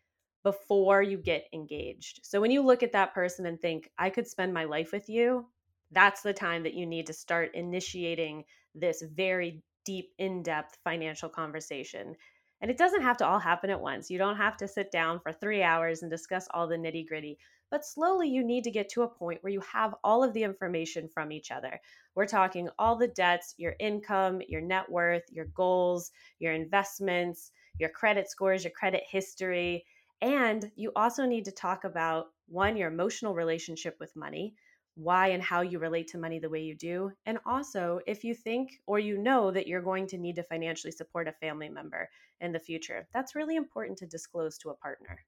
before 0.43 1.03
you 1.03 1.19
get 1.19 1.47
engaged. 1.53 2.21
So 2.23 2.41
when 2.41 2.51
you 2.51 2.63
look 2.63 2.83
at 2.83 2.93
that 2.93 3.13
person 3.13 3.47
and 3.47 3.61
think, 3.61 3.91
I 3.99 4.11
could 4.11 4.27
spend 4.27 4.55
my 4.55 4.65
life 4.65 4.93
with 4.93 5.09
you, 5.09 5.47
that's 5.91 6.23
the 6.23 6.33
time 6.33 6.63
that 6.63 6.75
you 6.75 6.87
need 6.87 7.07
to 7.07 7.13
start 7.13 7.51
initiating 7.55 8.45
this 8.75 9.03
very 9.03 9.63
deep, 9.85 10.11
in 10.19 10.43
depth 10.43 10.79
financial 10.85 11.29
conversation. 11.29 12.15
And 12.61 12.71
it 12.71 12.79
doesn't 12.79 13.03
have 13.03 13.19
to 13.19 13.27
all 13.27 13.39
happen 13.39 13.71
at 13.71 13.81
once. 13.81 14.11
You 14.11 14.19
don't 14.19 14.37
have 14.37 14.57
to 14.59 14.69
sit 14.69 14.91
down 14.91 15.21
for 15.21 15.33
three 15.33 15.63
hours 15.63 16.03
and 16.03 16.11
discuss 16.11 16.49
all 16.53 16.67
the 16.67 16.77
nitty 16.77 17.07
gritty. 17.07 17.39
But 17.71 17.85
slowly, 17.85 18.29
you 18.29 18.45
need 18.45 18.65
to 18.65 18.71
get 18.71 18.89
to 18.91 19.03
a 19.03 19.09
point 19.09 19.43
where 19.43 19.53
you 19.53 19.61
have 19.61 19.95
all 20.05 20.23
of 20.23 20.33
the 20.33 20.45
information 20.45 21.09
from 21.09 21.33
each 21.33 21.51
other. 21.51 21.81
We're 22.15 22.27
talking 22.27 22.69
all 22.79 22.97
the 22.97 23.09
debts, 23.09 23.55
your 23.59 23.75
income, 23.79 24.41
your 24.49 24.61
net 24.61 24.91
worth, 24.91 25.25
your 25.31 25.47
goals, 25.47 26.13
your 26.39 26.53
investments, 26.53 27.51
your 27.79 27.91
credit 27.91 28.31
scores, 28.31 28.65
your 28.65 28.73
credit 28.73 29.03
history. 29.09 29.85
And 30.23 30.71
you 30.77 30.93
also 30.97 31.27
need 31.27 31.45
to 31.47 31.53
talk 31.53 31.85
about 31.85 32.29
one, 32.49 32.77
your 32.77 32.89
emotional 32.89 33.35
relationship 33.35 33.97
with 34.01 34.17
money, 34.17 34.55
why 34.97 35.29
and 35.29 35.43
how 35.43 35.61
you 35.61 35.79
relate 35.79 36.09
to 36.09 36.19
money 36.19 36.39
the 36.39 36.49
way 36.49 36.61
you 36.61 36.75
do. 36.75 37.13
And 37.27 37.39
also, 37.47 38.01
if 38.07 38.25
you 38.25 38.35
think 38.35 38.81
or 38.87 38.99
you 38.99 39.19
know 39.19 39.51
that 39.51 39.67
you're 39.67 39.83
going 39.83 40.07
to 40.09 40.19
need 40.19 40.37
to 40.37 40.43
financially 40.43 40.91
support 40.91 41.29
a 41.29 41.33
family 41.33 41.69
member 41.69 42.09
in 42.41 42.51
the 42.53 42.59
future, 42.59 43.07
that's 43.13 43.35
really 43.35 43.57
important 43.57 43.99
to 43.99 44.07
disclose 44.07 44.59
to 44.59 44.71
a 44.71 44.75
partner. 44.75 45.21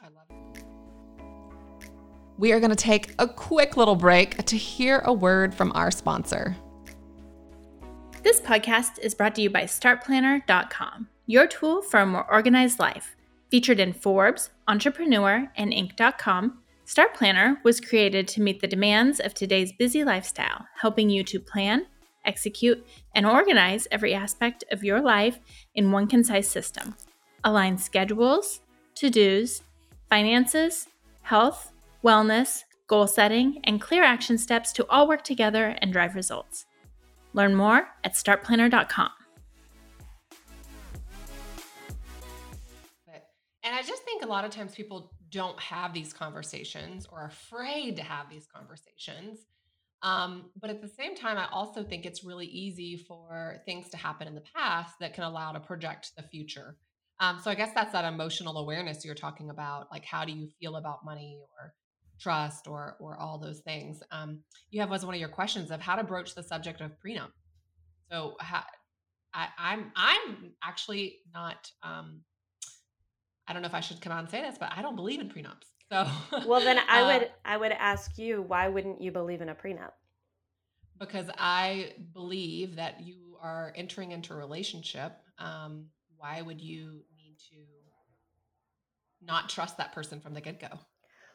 I 0.00 0.06
love 0.06 0.26
it. 0.30 0.64
We 2.38 2.52
are 2.52 2.60
going 2.60 2.70
to 2.70 2.76
take 2.76 3.14
a 3.18 3.28
quick 3.28 3.76
little 3.76 3.96
break 3.96 4.42
to 4.46 4.56
hear 4.56 5.02
a 5.04 5.12
word 5.12 5.54
from 5.54 5.72
our 5.74 5.90
sponsor. 5.90 6.56
This 8.22 8.40
podcast 8.40 8.98
is 9.00 9.14
brought 9.14 9.34
to 9.34 9.42
you 9.42 9.50
by 9.50 9.64
StartPlanner.com, 9.64 11.08
your 11.26 11.46
tool 11.46 11.82
for 11.82 12.00
a 12.00 12.06
more 12.06 12.30
organized 12.32 12.78
life. 12.78 13.16
Featured 13.50 13.80
in 13.80 13.92
Forbes, 13.92 14.50
Entrepreneur, 14.68 15.50
and 15.56 15.72
Inc.com, 15.72 16.59
Start 16.90 17.14
Planner 17.14 17.60
was 17.62 17.80
created 17.80 18.26
to 18.26 18.42
meet 18.42 18.58
the 18.58 18.66
demands 18.66 19.20
of 19.20 19.32
today's 19.32 19.72
busy 19.72 20.02
lifestyle, 20.02 20.66
helping 20.80 21.08
you 21.08 21.22
to 21.22 21.38
plan, 21.38 21.86
execute, 22.24 22.84
and 23.14 23.24
organize 23.24 23.86
every 23.92 24.12
aspect 24.12 24.64
of 24.72 24.82
your 24.82 25.00
life 25.00 25.38
in 25.76 25.92
one 25.92 26.08
concise 26.08 26.48
system. 26.48 26.96
Align 27.44 27.78
schedules, 27.78 28.60
to 28.96 29.08
dos, 29.08 29.62
finances, 30.08 30.88
health, 31.22 31.70
wellness, 32.02 32.64
goal 32.88 33.06
setting, 33.06 33.60
and 33.62 33.80
clear 33.80 34.02
action 34.02 34.36
steps 34.36 34.72
to 34.72 34.84
all 34.88 35.06
work 35.06 35.22
together 35.22 35.76
and 35.80 35.92
drive 35.92 36.16
results. 36.16 36.66
Learn 37.34 37.54
more 37.54 37.86
at 38.02 38.14
startplanner.com. 38.14 39.10
And 43.62 43.76
I 43.76 43.82
just 43.82 44.02
think 44.02 44.24
a 44.24 44.26
lot 44.26 44.44
of 44.44 44.50
times 44.50 44.74
people 44.74 45.12
don't 45.30 45.58
have 45.60 45.92
these 45.92 46.12
conversations 46.12 47.06
or 47.10 47.24
afraid 47.24 47.96
to 47.96 48.02
have 48.02 48.28
these 48.30 48.46
conversations. 48.46 49.46
Um, 50.02 50.50
but 50.60 50.70
at 50.70 50.80
the 50.80 50.88
same 50.88 51.14
time, 51.14 51.36
I 51.36 51.46
also 51.52 51.82
think 51.82 52.06
it's 52.06 52.24
really 52.24 52.46
easy 52.46 52.96
for 52.96 53.60
things 53.66 53.90
to 53.90 53.96
happen 53.96 54.26
in 54.26 54.34
the 54.34 54.42
past 54.54 54.98
that 55.00 55.14
can 55.14 55.24
allow 55.24 55.52
to 55.52 55.60
project 55.60 56.12
the 56.16 56.22
future. 56.22 56.76
Um, 57.20 57.38
so 57.38 57.50
I 57.50 57.54
guess 57.54 57.72
that's 57.74 57.92
that 57.92 58.06
emotional 58.06 58.56
awareness 58.56 59.04
you're 59.04 59.14
talking 59.14 59.50
about. 59.50 59.90
Like, 59.90 60.06
how 60.06 60.24
do 60.24 60.32
you 60.32 60.48
feel 60.58 60.76
about 60.76 61.04
money 61.04 61.38
or 61.38 61.74
trust 62.18 62.66
or 62.66 62.96
or 62.98 63.18
all 63.18 63.38
those 63.38 63.60
things? 63.60 64.02
Um, 64.10 64.40
you 64.70 64.80
have 64.80 64.90
as 64.90 65.04
one 65.04 65.14
of 65.14 65.20
your 65.20 65.28
questions 65.28 65.70
of 65.70 65.82
how 65.82 65.96
to 65.96 66.04
broach 66.04 66.34
the 66.34 66.42
subject 66.42 66.80
of 66.80 66.92
prenup. 66.98 67.32
So 68.10 68.36
how, 68.40 68.62
I, 69.34 69.48
I'm 69.58 69.92
I'm 69.94 70.52
actually 70.64 71.18
not 71.34 71.70
um, 71.82 72.22
I 73.50 73.52
don't 73.52 73.62
know 73.62 73.66
if 73.68 73.74
I 73.74 73.80
should 73.80 74.00
come 74.00 74.12
out 74.12 74.20
and 74.20 74.30
say 74.30 74.42
this, 74.42 74.56
but 74.58 74.72
I 74.76 74.80
don't 74.80 74.94
believe 74.94 75.20
in 75.20 75.28
prenups. 75.28 75.66
So 75.90 76.06
well, 76.46 76.60
then 76.60 76.78
I 76.88 77.02
would 77.02 77.30
I 77.44 77.56
would 77.56 77.72
ask 77.72 78.16
you 78.16 78.42
why 78.42 78.68
wouldn't 78.68 79.00
you 79.00 79.10
believe 79.10 79.40
in 79.40 79.48
a 79.48 79.56
prenup? 79.56 79.90
Because 81.00 81.28
I 81.36 81.94
believe 82.14 82.76
that 82.76 83.00
you 83.00 83.36
are 83.42 83.72
entering 83.74 84.12
into 84.12 84.34
a 84.34 84.36
relationship. 84.36 85.12
Um, 85.38 85.86
why 86.16 86.42
would 86.42 86.60
you 86.60 87.02
need 87.16 87.38
to 87.50 87.56
not 89.20 89.48
trust 89.48 89.76
that 89.78 89.92
person 89.92 90.20
from 90.20 90.32
the 90.32 90.40
get 90.40 90.60
go? 90.60 90.78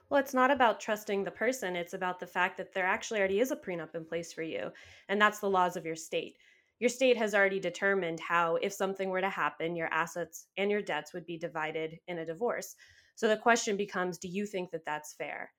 Well, 0.09 0.21
it's 0.21 0.33
not 0.33 0.51
about 0.51 0.79
trusting 0.79 1.25
the 1.25 1.31
person. 1.31 1.75
It's 1.75 1.95
about 1.95 2.21
the 2.21 2.27
fact 2.27 2.55
that 2.57 2.73
there 2.73 2.85
actually 2.85 3.19
already 3.19 3.41
is 3.41 3.51
a 3.51 3.57
prenup 3.57 3.93
in 3.93 4.05
place 4.05 4.31
for 4.31 4.43
you. 4.43 4.71
And 5.09 5.19
that's 5.19 5.39
the 5.39 5.49
laws 5.49 5.75
of 5.75 5.85
your 5.85 5.95
state 5.95 6.37
your 6.79 6.89
state 6.89 7.17
has 7.17 7.33
already 7.33 7.59
determined 7.59 8.19
how, 8.19 8.57
if 8.57 8.73
something 8.73 9.09
were 9.09 9.21
to 9.21 9.29
happen, 9.29 9.75
your 9.75 9.87
assets 9.87 10.47
and 10.57 10.69
your 10.69 10.81
debts 10.81 11.13
would 11.13 11.25
be 11.25 11.37
divided 11.37 11.99
in 12.07 12.19
a 12.19 12.25
divorce. 12.25 12.75
So 13.15 13.27
the 13.27 13.37
question 13.37 13.77
becomes 13.77 14.17
do 14.17 14.27
you 14.27 14.45
think 14.45 14.71
that 14.71 14.85
that's 14.85 15.13
fair? 15.13 15.51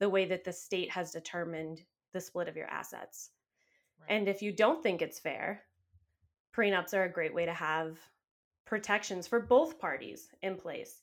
The 0.00 0.10
way 0.10 0.24
that 0.26 0.44
the 0.44 0.52
state 0.52 0.90
has 0.90 1.12
determined 1.12 1.82
the 2.12 2.20
split 2.20 2.48
of 2.48 2.56
your 2.56 2.66
assets. 2.66 3.30
Right. 4.00 4.16
And 4.16 4.28
if 4.28 4.42
you 4.42 4.52
don't 4.52 4.82
think 4.82 5.00
it's 5.00 5.20
fair, 5.20 5.62
prenups 6.56 6.94
are 6.94 7.04
a 7.04 7.12
great 7.12 7.34
way 7.34 7.46
to 7.46 7.54
have 7.54 7.98
protections 8.66 9.28
for 9.28 9.40
both 9.40 9.78
parties 9.78 10.28
in 10.42 10.56
place. 10.56 11.00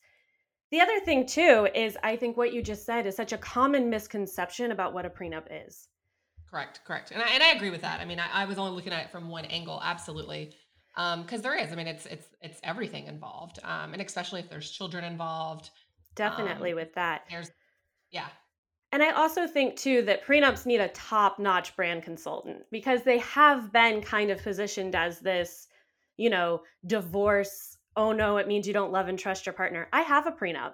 The 0.72 0.82
other 0.82 1.00
thing, 1.01 1.25
too, 1.25 1.68
is 1.75 1.98
I 2.01 2.16
think 2.16 2.38
what 2.38 2.54
you 2.54 2.62
just 2.62 2.86
said 2.86 3.06
is 3.06 3.16
such 3.16 3.34
a 3.34 3.38
common 3.38 3.90
misconception 3.90 4.72
about 4.72 4.94
what 4.94 5.06
a 5.06 5.10
prenup 5.10 5.48
is. 5.50 5.88
Correct, 6.51 6.81
correct, 6.86 7.12
and 7.12 7.24
I, 7.24 7.29
and 7.29 7.41
I 7.41 7.51
agree 7.51 7.70
with 7.70 7.81
that. 7.81 8.01
I 8.01 8.05
mean, 8.05 8.20
I, 8.20 8.41
I 8.41 8.46
was 8.46 8.58
only 8.58 8.74
looking 8.74 8.91
at 8.91 9.05
it 9.05 9.10
from 9.10 9.29
one 9.29 9.46
angle, 9.46 9.79
absolutely, 9.81 10.53
because 10.93 11.36
um, 11.36 11.41
there 11.41 11.58
is. 11.58 11.72
I 11.72 11.75
mean, 11.75 11.88
it's 11.88 12.05
it's 12.05 12.27
it's 12.41 12.60
everything 12.62 13.08
involved, 13.08 13.60
um, 13.63 13.93
and 13.93 14.01
especially 14.01 14.41
if 14.41 14.50
there's 14.50 14.70
children 14.70 15.05
involved. 15.05 15.70
Definitely 16.15 16.72
um, 16.72 16.75
with 16.75 16.93
that. 16.96 17.22
There's, 17.29 17.51
yeah. 18.12 18.27
And 18.91 19.01
I 19.01 19.12
also 19.12 19.48
think 19.48 19.77
too 19.77 20.01
that 20.01 20.25
prenups 20.25 20.65
need 20.65 20.81
a 20.81 20.89
top-notch 20.89 21.74
brand 21.77 22.03
consultant 22.03 22.63
because 22.70 23.03
they 23.03 23.20
have 23.20 23.72
been 23.72 24.01
kind 24.01 24.29
of 24.29 24.43
positioned 24.43 24.93
as 24.93 25.20
this, 25.20 25.67
you 26.17 26.29
know, 26.29 26.63
divorce. 26.86 27.77
Oh 27.96 28.12
no, 28.12 28.36
it 28.36 28.48
means 28.50 28.67
you 28.67 28.74
don't 28.74 28.91
love 28.91 29.08
and 29.08 29.17
trust 29.17 29.46
your 29.46 29.53
partner. 29.53 29.88
I 29.93 30.01
have 30.01 30.27
a 30.27 30.31
prenup, 30.34 30.74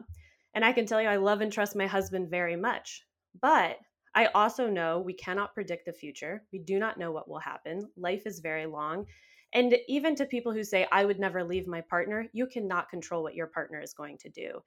and 0.55 0.65
I 0.65 0.73
can 0.73 0.87
tell 0.87 0.99
you, 0.99 1.07
I 1.07 1.17
love 1.17 1.41
and 1.41 1.53
trust 1.53 1.75
my 1.75 1.85
husband 1.85 2.31
very 2.31 2.55
much, 2.55 3.03
but 3.39 3.77
I 4.17 4.25
also 4.33 4.67
know 4.67 4.99
we 4.99 5.13
cannot 5.13 5.53
predict 5.53 5.85
the 5.85 5.93
future. 5.93 6.43
We 6.51 6.57
do 6.57 6.79
not 6.79 6.97
know 6.97 7.11
what 7.11 7.29
will 7.29 7.37
happen. 7.37 7.87
Life 7.95 8.25
is 8.25 8.39
very 8.39 8.65
long. 8.65 9.05
And 9.53 9.77
even 9.87 10.15
to 10.15 10.25
people 10.25 10.51
who 10.51 10.63
say, 10.63 10.87
I 10.91 11.05
would 11.05 11.19
never 11.19 11.43
leave 11.43 11.67
my 11.67 11.81
partner, 11.81 12.25
you 12.33 12.47
cannot 12.47 12.89
control 12.89 13.21
what 13.21 13.35
your 13.35 13.45
partner 13.45 13.79
is 13.79 13.93
going 13.93 14.17
to 14.17 14.29
do. 14.29 14.63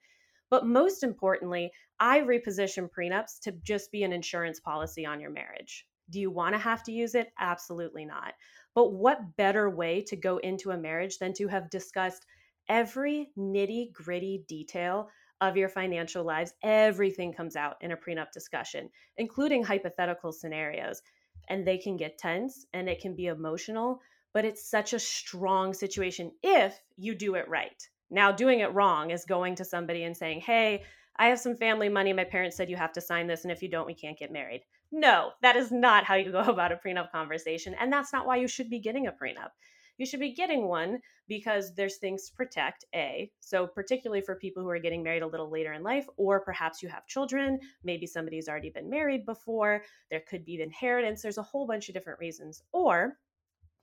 But 0.49 0.65
most 0.65 1.03
importantly, 1.03 1.69
I 1.99 2.21
reposition 2.21 2.87
prenups 2.89 3.41
to 3.41 3.51
just 3.61 3.91
be 3.91 4.03
an 4.03 4.13
insurance 4.13 4.61
policy 4.61 5.05
on 5.05 5.19
your 5.19 5.31
marriage. 5.31 5.85
Do 6.09 6.21
you 6.21 6.31
want 6.31 6.55
to 6.55 6.57
have 6.57 6.83
to 6.83 6.93
use 6.93 7.13
it? 7.13 7.33
Absolutely 7.37 8.05
not. 8.05 8.31
But 8.73 8.93
what 8.93 9.35
better 9.35 9.69
way 9.69 10.01
to 10.03 10.15
go 10.15 10.37
into 10.37 10.71
a 10.71 10.77
marriage 10.77 11.17
than 11.17 11.33
to 11.33 11.49
have 11.49 11.69
discussed 11.69 12.25
every 12.69 13.31
nitty 13.37 13.91
gritty 13.91 14.45
detail 14.47 15.09
of 15.41 15.57
your 15.57 15.69
financial 15.69 16.23
lives, 16.23 16.53
everything 16.63 17.33
comes 17.33 17.55
out 17.55 17.75
in 17.81 17.91
a 17.91 17.97
prenup 17.97 18.31
discussion, 18.31 18.89
including 19.17 19.63
hypothetical 19.63 20.31
scenarios. 20.31 21.01
And 21.49 21.67
they 21.67 21.79
can 21.79 21.97
get 21.97 22.19
tense 22.19 22.67
and 22.73 22.87
it 22.87 23.01
can 23.01 23.15
be 23.15 23.25
emotional, 23.25 23.99
but 24.33 24.45
it's 24.45 24.69
such 24.69 24.93
a 24.93 24.99
strong 24.99 25.73
situation 25.73 26.31
if 26.43 26.79
you 26.95 27.15
do 27.15 27.35
it 27.35 27.49
right. 27.49 27.89
Now, 28.11 28.31
doing 28.31 28.59
it 28.59 28.73
wrong 28.73 29.09
is 29.09 29.25
going 29.25 29.55
to 29.55 29.65
somebody 29.65 30.03
and 30.03 30.15
saying, 30.15 30.41
Hey, 30.41 30.83
I 31.17 31.27
have 31.27 31.39
some 31.39 31.55
family 31.55 31.89
money. 31.89 32.13
My 32.13 32.23
parents 32.23 32.55
said 32.55 32.69
you 32.69 32.77
have 32.77 32.93
to 32.93 33.01
sign 33.01 33.27
this, 33.27 33.43
and 33.43 33.51
if 33.51 33.61
you 33.61 33.69
don't, 33.69 33.85
we 33.85 33.93
can't 33.93 34.17
get 34.17 34.31
married. 34.31 34.61
No, 34.91 35.31
that 35.41 35.55
is 35.55 35.71
not 35.71 36.03
how 36.03 36.15
you 36.15 36.31
go 36.31 36.39
about 36.47 36.71
a 36.71 36.77
prenup 36.77 37.11
conversation. 37.11 37.75
And 37.79 37.91
that's 37.91 38.13
not 38.13 38.25
why 38.25 38.37
you 38.37 38.47
should 38.47 38.69
be 38.69 38.79
getting 38.79 39.07
a 39.07 39.11
prenup. 39.11 39.51
You 40.01 40.07
should 40.07 40.19
be 40.19 40.33
getting 40.33 40.67
one 40.67 40.99
because 41.27 41.75
there's 41.75 41.97
things 41.97 42.27
to 42.27 42.33
protect, 42.33 42.85
A. 42.95 43.31
So, 43.39 43.67
particularly 43.67 44.21
for 44.21 44.33
people 44.33 44.63
who 44.63 44.69
are 44.69 44.79
getting 44.79 45.03
married 45.03 45.21
a 45.21 45.27
little 45.27 45.51
later 45.51 45.73
in 45.73 45.83
life, 45.83 46.07
or 46.17 46.39
perhaps 46.39 46.81
you 46.81 46.89
have 46.89 47.05
children, 47.05 47.59
maybe 47.83 48.07
somebody's 48.07 48.49
already 48.49 48.71
been 48.71 48.89
married 48.89 49.27
before, 49.27 49.83
there 50.09 50.23
could 50.27 50.43
be 50.43 50.59
inheritance, 50.59 51.21
there's 51.21 51.37
a 51.37 51.43
whole 51.43 51.67
bunch 51.67 51.87
of 51.87 51.93
different 51.93 52.17
reasons. 52.17 52.63
Or 52.71 53.19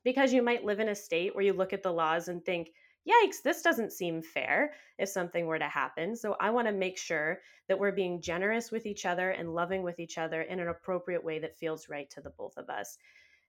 because 0.03 0.33
you 0.33 0.43
might 0.43 0.65
live 0.65 0.81
in 0.81 0.89
a 0.89 0.95
state 0.97 1.37
where 1.37 1.45
you 1.45 1.53
look 1.53 1.73
at 1.73 1.85
the 1.85 1.93
laws 1.93 2.27
and 2.27 2.45
think, 2.45 2.73
yikes, 3.09 3.41
this 3.45 3.63
doesn't 3.63 3.93
seem 3.93 4.21
fair 4.21 4.73
if 4.99 5.09
something 5.09 5.47
were 5.47 5.61
to 5.61 5.69
happen. 5.69 6.17
So 6.17 6.35
I 6.41 6.51
want 6.51 6.67
to 6.67 6.73
make 6.73 6.99
sure 6.99 7.39
that 7.69 7.79
we're 7.79 7.93
being 7.93 8.21
generous 8.21 8.73
with 8.73 8.87
each 8.87 9.07
other 9.07 9.31
and 9.31 9.55
loving 9.55 9.85
with 9.85 10.01
each 10.01 10.19
other 10.19 10.43
in 10.43 10.59
an 10.59 10.67
appropriate 10.67 11.23
way 11.23 11.39
that 11.39 11.61
feels 11.61 11.89
right 11.89 12.11
to 12.11 12.21
the 12.21 12.31
both 12.31 12.57
of 12.57 12.69
us. 12.69 12.99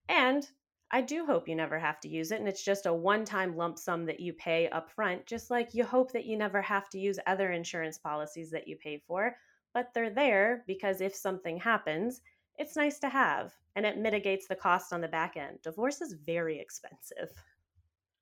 And 0.08 0.48
I 0.92 1.02
do 1.02 1.26
hope 1.26 1.48
you 1.48 1.56
never 1.56 1.78
have 1.78 2.00
to 2.02 2.10
use 2.10 2.32
it 2.32 2.40
and 2.40 2.48
it's 2.48 2.64
just 2.64 2.88
a 2.88 2.94
one 2.94 3.24
time 3.24 3.56
lump 3.56 3.78
sum 3.78 4.06
that 4.06 4.20
you 4.20 4.34
pay 4.34 4.70
up 4.70 4.90
front, 4.90 5.26
just 5.28 5.52
like 5.52 5.74
you 5.74 5.84
hope 5.84 6.12
that 6.14 6.26
you 6.26 6.36
never 6.36 6.62
have 6.62 6.90
to 6.90 7.00
use 7.00 7.20
other 7.28 7.52
insurance 7.52 7.98
policies 7.98 8.50
that 8.52 8.68
you 8.68 8.76
pay 8.76 9.02
for. 9.08 9.36
But 9.74 9.90
they're 9.94 10.10
there 10.10 10.64
because 10.66 11.00
if 11.00 11.16
something 11.16 11.58
happens, 11.58 12.22
it's 12.58 12.76
nice 12.76 12.98
to 13.00 13.10
have 13.10 13.54
and 13.76 13.86
it 13.86 14.00
mitigates 14.00 14.48
the 14.48 14.56
cost 14.56 14.92
on 14.92 15.00
the 15.00 15.08
back 15.08 15.38
end. 15.38 15.60
Divorce 15.64 16.02
is 16.02 16.14
very 16.26 16.60
expensive. 16.60 17.30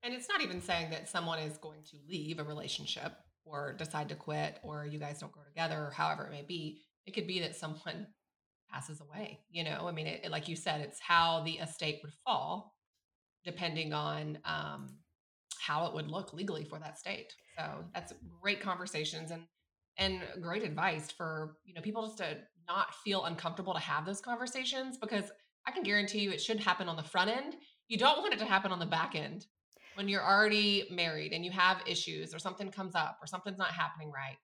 And 0.03 0.13
it's 0.13 0.27
not 0.27 0.41
even 0.41 0.61
saying 0.61 0.89
that 0.91 1.07
someone 1.07 1.39
is 1.39 1.57
going 1.57 1.83
to 1.91 1.97
leave 2.09 2.39
a 2.39 2.43
relationship 2.43 3.13
or 3.45 3.73
decide 3.73 4.09
to 4.09 4.15
quit 4.15 4.59
or 4.61 4.85
you 4.85 4.99
guys 4.99 5.19
don't 5.19 5.31
grow 5.31 5.43
together 5.43 5.87
or 5.87 5.91
however 5.91 6.25
it 6.25 6.31
may 6.31 6.43
be. 6.43 6.81
It 7.05 7.11
could 7.11 7.27
be 7.27 7.39
that 7.39 7.55
someone 7.55 8.07
passes 8.71 9.01
away, 9.01 9.39
you 9.49 9.63
know? 9.63 9.87
I 9.87 9.91
mean, 9.91 10.07
it, 10.07 10.29
like 10.31 10.47
you 10.47 10.55
said, 10.55 10.81
it's 10.81 10.99
how 10.99 11.43
the 11.43 11.53
estate 11.53 11.99
would 12.03 12.13
fall 12.25 12.73
depending 13.43 13.93
on 13.93 14.37
um, 14.45 14.89
how 15.59 15.85
it 15.85 15.93
would 15.93 16.11
look 16.11 16.33
legally 16.33 16.65
for 16.65 16.79
that 16.79 16.99
state. 16.99 17.33
So 17.57 17.85
that's 17.93 18.13
great 18.41 18.61
conversations 18.61 19.31
and 19.31 19.43
and 19.99 20.21
great 20.41 20.63
advice 20.63 21.09
for 21.09 21.57
you 21.65 21.73
know 21.73 21.81
people 21.81 22.05
just 22.05 22.19
to 22.19 22.37
not 22.67 22.93
feel 23.03 23.25
uncomfortable 23.25 23.73
to 23.73 23.79
have 23.79 24.05
those 24.05 24.21
conversations 24.21 24.97
because 24.97 25.31
I 25.65 25.71
can 25.71 25.83
guarantee 25.83 26.19
you 26.19 26.31
it 26.31 26.41
should 26.41 26.59
happen 26.59 26.87
on 26.87 26.97
the 26.97 27.03
front 27.03 27.29
end. 27.29 27.55
You 27.87 27.97
don't 27.97 28.19
want 28.19 28.33
it 28.33 28.39
to 28.39 28.45
happen 28.45 28.71
on 28.71 28.79
the 28.79 28.85
back 28.85 29.15
end 29.15 29.45
when 29.95 30.07
you're 30.07 30.23
already 30.23 30.87
married 30.91 31.33
and 31.33 31.43
you 31.43 31.51
have 31.51 31.81
issues 31.87 32.33
or 32.33 32.39
something 32.39 32.69
comes 32.69 32.93
up 32.93 33.17
or 33.21 33.27
something's 33.27 33.57
not 33.57 33.71
happening 33.71 34.11
right. 34.11 34.37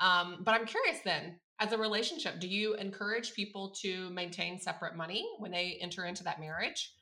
Um, 0.00 0.38
but 0.42 0.54
I'm 0.54 0.66
curious 0.66 0.98
then, 1.04 1.38
as 1.58 1.72
a 1.72 1.78
relationship, 1.78 2.38
do 2.38 2.48
you 2.48 2.74
encourage 2.74 3.34
people 3.34 3.70
to 3.82 4.10
maintain 4.10 4.60
separate 4.60 4.94
money 4.94 5.26
when 5.38 5.50
they 5.50 5.78
enter 5.80 6.04
into 6.04 6.22
that 6.24 6.40
marriage 6.40 6.92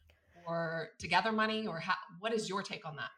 or 0.46 0.90
together 0.99 1.32
money 1.32 1.66
or 1.66 1.80
how, 1.80 1.94
what 2.20 2.32
is 2.32 2.49
your 2.49 2.62
take 2.62 2.87
on 2.87 2.96
that? 2.96 3.11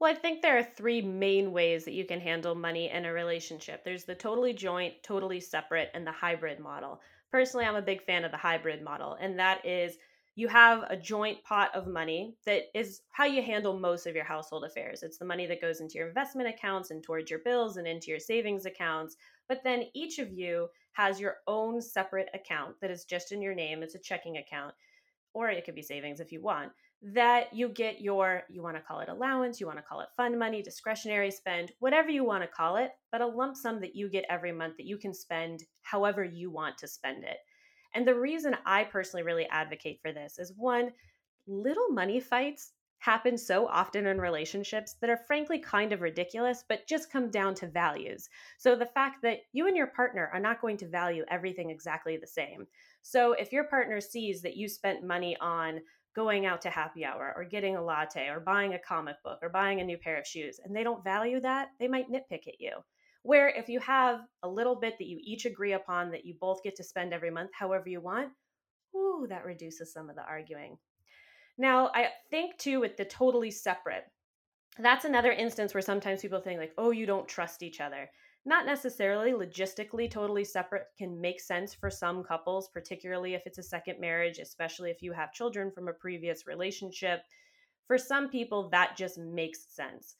Well, 0.00 0.12
I 0.12 0.14
think 0.14 0.42
there 0.42 0.56
are 0.56 0.62
three 0.62 1.02
main 1.02 1.52
ways 1.52 1.84
that 1.84 1.92
you 1.92 2.04
can 2.04 2.20
handle 2.20 2.54
money 2.54 2.90
in 2.90 3.04
a 3.04 3.12
relationship. 3.12 3.84
There's 3.84 4.04
the 4.04 4.14
totally 4.14 4.52
joint, 4.52 4.94
totally 5.02 5.40
separate, 5.40 5.90
and 5.92 6.06
the 6.06 6.12
hybrid 6.12 6.60
model. 6.60 7.00
Personally, 7.32 7.66
I'm 7.66 7.74
a 7.74 7.82
big 7.82 8.04
fan 8.04 8.24
of 8.24 8.30
the 8.30 8.36
hybrid 8.36 8.82
model, 8.82 9.18
and 9.20 9.38
that 9.38 9.66
is 9.66 9.98
you 10.36 10.46
have 10.46 10.84
a 10.88 10.96
joint 10.96 11.42
pot 11.42 11.74
of 11.74 11.88
money 11.88 12.36
that 12.46 12.66
is 12.72 13.00
how 13.10 13.24
you 13.24 13.42
handle 13.42 13.76
most 13.76 14.06
of 14.06 14.14
your 14.14 14.24
household 14.24 14.62
affairs. 14.62 15.02
It's 15.02 15.18
the 15.18 15.24
money 15.24 15.46
that 15.46 15.60
goes 15.60 15.80
into 15.80 15.98
your 15.98 16.06
investment 16.06 16.48
accounts 16.48 16.92
and 16.92 17.02
towards 17.02 17.28
your 17.28 17.40
bills 17.40 17.76
and 17.76 17.88
into 17.88 18.12
your 18.12 18.20
savings 18.20 18.64
accounts. 18.64 19.16
But 19.48 19.64
then 19.64 19.84
each 19.94 20.18
of 20.18 20.32
you 20.32 20.68
has 20.92 21.20
your 21.20 21.36
own 21.46 21.80
separate 21.80 22.28
account 22.34 22.76
that 22.80 22.90
is 22.90 23.04
just 23.04 23.32
in 23.32 23.40
your 23.40 23.54
name. 23.54 23.82
It's 23.82 23.94
a 23.94 24.00
checking 24.00 24.36
account, 24.36 24.74
or 25.32 25.48
it 25.48 25.64
could 25.64 25.74
be 25.74 25.82
savings 25.82 26.20
if 26.20 26.32
you 26.32 26.42
want. 26.42 26.72
That 27.00 27.54
you 27.54 27.68
get 27.68 28.00
your, 28.00 28.42
you 28.50 28.62
want 28.62 28.76
to 28.76 28.82
call 28.82 29.00
it 29.00 29.08
allowance, 29.08 29.60
you 29.60 29.66
want 29.66 29.78
to 29.78 29.84
call 29.84 30.00
it 30.00 30.08
fund 30.16 30.36
money, 30.38 30.62
discretionary 30.62 31.30
spend, 31.30 31.70
whatever 31.78 32.10
you 32.10 32.24
want 32.24 32.42
to 32.42 32.48
call 32.48 32.76
it, 32.76 32.90
but 33.12 33.20
a 33.20 33.26
lump 33.26 33.56
sum 33.56 33.80
that 33.80 33.94
you 33.94 34.08
get 34.08 34.24
every 34.28 34.50
month 34.50 34.76
that 34.76 34.86
you 34.86 34.98
can 34.98 35.14
spend 35.14 35.64
however 35.82 36.24
you 36.24 36.50
want 36.50 36.76
to 36.78 36.88
spend 36.88 37.22
it. 37.22 37.38
And 37.94 38.06
the 38.06 38.18
reason 38.18 38.56
I 38.66 38.84
personally 38.84 39.22
really 39.22 39.46
advocate 39.46 40.00
for 40.02 40.12
this 40.12 40.38
is 40.38 40.52
one, 40.56 40.90
little 41.46 41.88
money 41.88 42.20
fights 42.20 42.72
happen 42.98 43.38
so 43.38 43.66
often 43.68 44.06
in 44.06 44.20
relationships 44.20 44.96
that 45.00 45.10
are 45.10 45.20
frankly 45.26 45.58
kind 45.58 45.92
of 45.92 46.00
ridiculous, 46.00 46.64
but 46.68 46.86
just 46.88 47.12
come 47.12 47.30
down 47.30 47.54
to 47.54 47.68
values. 47.68 48.28
So 48.58 48.74
the 48.74 48.86
fact 48.86 49.22
that 49.22 49.38
you 49.52 49.66
and 49.66 49.76
your 49.76 49.86
partner 49.88 50.28
are 50.32 50.40
not 50.40 50.60
going 50.60 50.76
to 50.78 50.88
value 50.88 51.24
everything 51.30 51.70
exactly 51.70 52.16
the 52.16 52.26
same. 52.26 52.66
So 53.02 53.32
if 53.32 53.52
your 53.52 53.64
partner 53.64 54.00
sees 54.00 54.42
that 54.42 54.56
you 54.56 54.68
spent 54.68 55.04
money 55.04 55.36
on 55.40 55.80
going 56.16 56.46
out 56.46 56.60
to 56.62 56.70
happy 56.70 57.04
hour 57.04 57.32
or 57.36 57.44
getting 57.44 57.76
a 57.76 57.82
latte 57.82 58.28
or 58.28 58.40
buying 58.40 58.74
a 58.74 58.78
comic 58.78 59.16
book 59.22 59.38
or 59.42 59.48
buying 59.48 59.80
a 59.80 59.84
new 59.84 59.96
pair 59.96 60.18
of 60.18 60.26
shoes 60.26 60.58
and 60.64 60.74
they 60.74 60.82
don't 60.82 61.04
value 61.04 61.40
that, 61.40 61.68
they 61.78 61.86
might 61.86 62.10
nitpick 62.10 62.48
at 62.48 62.60
you. 62.60 62.72
Where 63.22 63.48
if 63.48 63.68
you 63.68 63.78
have 63.80 64.20
a 64.42 64.48
little 64.48 64.74
bit 64.74 64.94
that 64.98 65.06
you 65.06 65.18
each 65.22 65.44
agree 65.44 65.74
upon 65.74 66.10
that 66.10 66.24
you 66.24 66.34
both 66.40 66.62
get 66.64 66.74
to 66.76 66.84
spend 66.84 67.12
every 67.12 67.30
month 67.30 67.50
however 67.52 67.88
you 67.88 68.00
want, 68.00 68.30
ooh, 68.96 69.26
that 69.28 69.44
reduces 69.44 69.92
some 69.92 70.10
of 70.10 70.16
the 70.16 70.24
arguing. 70.24 70.78
Now, 71.58 71.90
I 71.92 72.10
think 72.30 72.56
too 72.56 72.80
with 72.80 72.96
the 72.96 73.04
totally 73.04 73.50
separate, 73.50 74.04
that's 74.78 75.04
another 75.04 75.32
instance 75.32 75.74
where 75.74 75.82
sometimes 75.82 76.22
people 76.22 76.40
think 76.40 76.60
like, 76.60 76.74
oh, 76.78 76.92
you 76.92 77.04
don't 77.04 77.26
trust 77.26 77.64
each 77.64 77.80
other. 77.80 78.08
Not 78.44 78.64
necessarily 78.64 79.32
logistically 79.32 80.08
totally 80.08 80.44
separate 80.44 80.86
can 80.96 81.20
make 81.20 81.40
sense 81.40 81.74
for 81.74 81.90
some 81.90 82.22
couples, 82.22 82.68
particularly 82.68 83.34
if 83.34 83.42
it's 83.44 83.58
a 83.58 83.62
second 83.62 83.98
marriage, 84.00 84.38
especially 84.38 84.90
if 84.90 85.02
you 85.02 85.12
have 85.12 85.32
children 85.32 85.72
from 85.72 85.88
a 85.88 85.92
previous 85.92 86.46
relationship. 86.46 87.22
For 87.88 87.98
some 87.98 88.30
people, 88.30 88.68
that 88.70 88.96
just 88.96 89.18
makes 89.18 89.66
sense. 89.68 90.14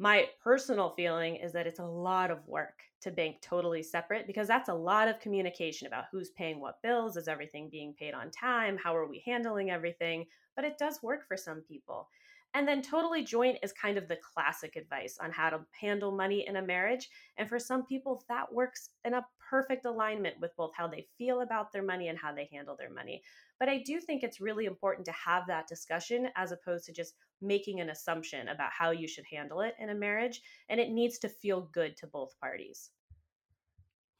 My 0.00 0.30
personal 0.40 0.90
feeling 0.90 1.36
is 1.36 1.52
that 1.52 1.66
it's 1.66 1.80
a 1.80 1.84
lot 1.84 2.30
of 2.30 2.46
work 2.46 2.84
to 3.00 3.10
bank 3.10 3.40
totally 3.42 3.82
separate 3.82 4.28
because 4.28 4.46
that's 4.46 4.68
a 4.68 4.74
lot 4.74 5.08
of 5.08 5.18
communication 5.18 5.88
about 5.88 6.06
who's 6.12 6.30
paying 6.30 6.60
what 6.60 6.80
bills, 6.82 7.16
is 7.16 7.26
everything 7.26 7.68
being 7.68 7.94
paid 7.94 8.14
on 8.14 8.30
time, 8.30 8.76
how 8.76 8.94
are 8.96 9.08
we 9.08 9.18
handling 9.26 9.70
everything, 9.70 10.26
but 10.54 10.64
it 10.64 10.78
does 10.78 11.02
work 11.02 11.26
for 11.26 11.36
some 11.36 11.62
people. 11.62 12.08
And 12.54 12.66
then 12.66 12.80
totally 12.80 13.24
joint 13.24 13.58
is 13.62 13.72
kind 13.72 13.98
of 13.98 14.08
the 14.08 14.16
classic 14.16 14.76
advice 14.76 15.18
on 15.18 15.32
how 15.32 15.50
to 15.50 15.66
handle 15.78 16.16
money 16.16 16.46
in 16.46 16.56
a 16.56 16.62
marriage. 16.62 17.10
And 17.36 17.48
for 17.48 17.58
some 17.58 17.84
people, 17.84 18.22
that 18.28 18.52
works 18.52 18.90
in 19.04 19.14
a 19.14 19.26
perfect 19.50 19.84
alignment 19.84 20.40
with 20.40 20.56
both 20.56 20.72
how 20.74 20.88
they 20.88 21.08
feel 21.18 21.42
about 21.42 21.72
their 21.72 21.82
money 21.82 22.08
and 22.08 22.18
how 22.18 22.32
they 22.32 22.48
handle 22.50 22.76
their 22.76 22.90
money. 22.90 23.22
But 23.58 23.68
I 23.68 23.82
do 23.82 24.00
think 24.00 24.22
it's 24.22 24.40
really 24.40 24.64
important 24.64 25.04
to 25.06 25.12
have 25.12 25.46
that 25.48 25.66
discussion 25.66 26.30
as 26.36 26.52
opposed 26.52 26.86
to 26.86 26.92
just 26.92 27.16
making 27.40 27.80
an 27.80 27.90
assumption 27.90 28.48
about 28.48 28.70
how 28.72 28.90
you 28.90 29.08
should 29.08 29.24
handle 29.30 29.60
it 29.60 29.74
in 29.78 29.90
a 29.90 29.94
marriage. 29.94 30.40
And 30.68 30.80
it 30.80 30.90
needs 30.90 31.18
to 31.20 31.28
feel 31.28 31.68
good 31.72 31.96
to 31.98 32.06
both 32.06 32.38
parties. 32.40 32.90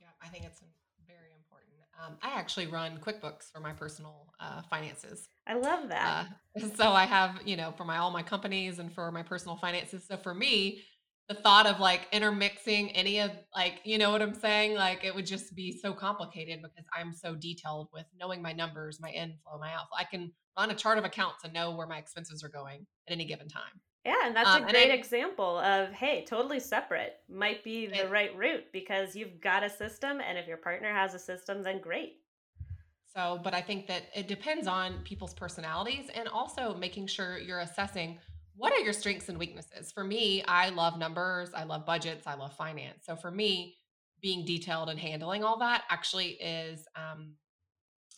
Yeah, 0.01 0.07
I 0.23 0.29
think 0.29 0.45
it's 0.45 0.63
very 1.07 1.33
important. 1.37 1.75
Um, 2.01 2.17
I 2.23 2.39
actually 2.39 2.67
run 2.67 2.99
QuickBooks 2.99 3.51
for 3.53 3.61
my 3.61 3.73
personal 3.73 4.27
uh, 4.39 4.63
finances. 4.71 5.29
I 5.47 5.55
love 5.55 5.89
that. 5.89 6.27
Uh, 6.63 6.69
so 6.77 6.93
I 6.93 7.05
have, 7.05 7.41
you 7.45 7.57
know, 7.57 7.73
for 7.77 7.85
my 7.85 7.99
all 7.99 8.11
my 8.11 8.23
companies 8.23 8.79
and 8.79 8.93
for 8.93 9.11
my 9.11 9.23
personal 9.23 9.57
finances. 9.57 10.05
So 10.09 10.17
for 10.17 10.35
me, 10.35 10.83
the 11.29 11.35
thought 11.35 11.67
of 11.67 11.79
like 11.79 12.09
intermixing 12.11 12.91
any 12.93 13.21
of 13.21 13.31
like 13.55 13.81
you 13.85 13.99
know 13.99 14.11
what 14.11 14.23
i'm 14.23 14.35
saying? 14.35 14.75
Like 14.75 15.05
it 15.05 15.15
would 15.15 15.27
just 15.27 15.55
be 15.55 15.73
so 15.73 15.93
complicated 15.93 16.61
because 16.63 16.87
i'm 16.99 17.13
so 17.13 17.35
detailed 17.35 17.89
with 17.93 18.07
knowing 18.19 18.41
my 18.41 18.53
numbers 18.53 18.99
my 19.01 19.11
inflow 19.11 19.59
my 19.61 19.73
outflow. 19.73 19.99
I 19.99 20.05
can 20.05 20.33
run 20.57 20.71
a 20.71 20.75
chart 20.75 20.99
of 20.99 21.05
accounts 21.05 21.45
and 21.45 21.53
know 21.53 21.75
where 21.75 21.87
my 21.87 21.99
expenses 21.99 22.43
are 22.43 22.49
going 22.49 22.87
at 23.07 23.13
any 23.13 23.27
given 23.27 23.49
time. 23.49 23.81
Yeah 24.05 24.15
and 24.25 24.35
that's 24.35 24.49
um, 24.49 24.65
a 24.65 24.71
great 24.71 24.91
I, 24.91 24.95
example 24.95 25.59
of 25.59 25.91
hey 25.93 26.25
totally 26.27 26.61
separate 26.61 27.17
might 27.29 27.63
be 27.63 27.87
the 27.87 28.07
it, 28.07 28.11
right 28.11 28.35
route 28.35 28.65
because 28.73 29.15
you've 29.15 29.41
got 29.41 29.63
a 29.63 29.69
system 29.69 30.21
and 30.27 30.39
if 30.39 30.47
your 30.47 30.57
partner 30.57 30.93
has 30.93 31.13
a 31.13 31.19
system 31.19 31.63
then 31.63 31.81
great. 31.81 32.21
So 33.15 33.39
but 33.45 33.53
i 33.53 33.61
think 33.61 33.87
that 33.89 34.05
it 34.15 34.29
depends 34.29 34.67
on 34.67 35.01
people's 35.05 35.35
personalities 35.35 36.09
and 36.15 36.27
also 36.27 36.75
making 36.75 37.07
sure 37.07 37.39
you're 37.39 37.61
assessing 37.61 38.19
what 38.59 38.73
are 38.73 38.81
your 38.81 38.93
strengths 38.93 39.29
and 39.29 39.39
weaknesses? 39.39 39.93
For 39.93 40.03
me, 40.03 40.43
I 40.47 40.71
love 40.71 40.99
numbers, 40.99 41.51
I 41.55 41.63
love 41.63 41.87
budgets, 41.87 42.27
I 42.27 42.35
love 42.35 42.55
finance. 42.57 43.05
So 43.07 43.15
for 43.15 43.31
me, 43.31 43.77
being 44.21 44.45
detailed 44.45 44.89
and 44.89 44.99
handling 44.99 45.45
all 45.45 45.61
that 45.61 45.85
actually 45.91 46.31
is 46.31 46.85
um 46.97 47.35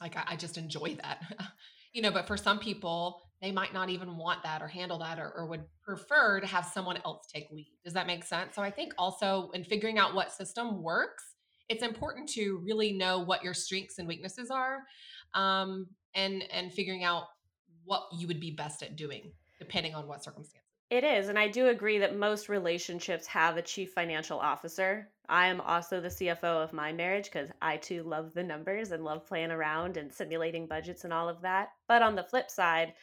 like 0.01 0.17
I, 0.17 0.23
I 0.29 0.37
just 0.37 0.57
enjoy 0.57 0.97
that. 1.03 1.21
you 1.93 2.01
know, 2.01 2.11
but 2.11 2.27
for 2.27 2.39
some 2.39 2.59
people, 2.59 3.21
they 3.43 3.53
might 3.53 3.75
not 3.75 3.91
even 3.91 4.17
want 4.17 4.43
that 4.43 4.63
or 4.63 4.69
handle 4.69 4.99
that 4.99 5.19
or, 5.19 5.31
or 5.37 5.47
would 5.47 5.65
prefer 5.83 6.41
to 6.41 6.47
have 6.47 6.65
someone 6.65 6.99
else 7.05 7.27
take 7.33 7.51
lead. 7.51 7.73
Does 7.85 7.93
that 7.93 8.07
make 8.07 8.25
sense? 8.25 8.55
So 8.55 8.63
I 8.63 8.71
think 8.71 8.95
also 8.97 9.51
in 9.53 9.63
figuring 9.63 9.99
out 9.99 10.15
what 10.15 10.33
system 10.33 10.83
works, 10.83 11.35
it's 11.69 11.83
important 11.83 12.31
to 12.31 12.63
really 12.65 12.93
know 12.93 13.19
what 13.19 13.45
your 13.45 13.55
strengths 13.55 13.99
and 13.99 14.09
weaknesses 14.09 14.51
are 14.51 14.79
um, 15.35 15.87
and 16.15 16.45
and 16.51 16.73
figuring 16.73 17.05
out 17.05 17.25
what 17.85 18.05
you 18.19 18.27
would 18.27 18.41
be 18.41 18.53
best 18.53 18.83
at 18.83 18.97
doing 18.97 19.33
depending 19.61 19.95
on 19.95 20.09
what 20.09 20.25
circumstances. 20.25 20.65
It 20.91 21.05
is. 21.05 21.29
And 21.29 21.39
I 21.39 21.47
do 21.47 21.69
agree 21.69 21.99
that 21.99 22.17
most 22.17 22.49
relationships 22.49 23.25
have 23.29 23.57
a 23.57 23.63
chief 23.63 23.93
financial 23.93 24.41
officer. 24.41 25.09
I 25.29 25.47
am 25.47 25.61
also 25.61 26.01
the 26.01 26.09
CFO 26.09 26.65
of 26.65 26.73
my 26.73 26.93
marriage 26.93 27.27
because 27.27 27.51
I 27.63 27.77
too 27.77 28.03
love 28.03 28.35
the 28.35 28.43
numbers 28.43 28.91
and 28.91 29.05
love 29.05 29.25
playing 29.25 29.53
around 29.53 29.97
and 29.97 30.13
simulating 30.13 30.67
budgets 30.67 31.05
and 31.05 31.13
all 31.13 31.29
of 31.29 31.43
that. 31.43 31.69
But 31.87 32.03
on 32.03 32.17
the 32.17 32.25
flip 32.25 32.51
side, 32.51 32.95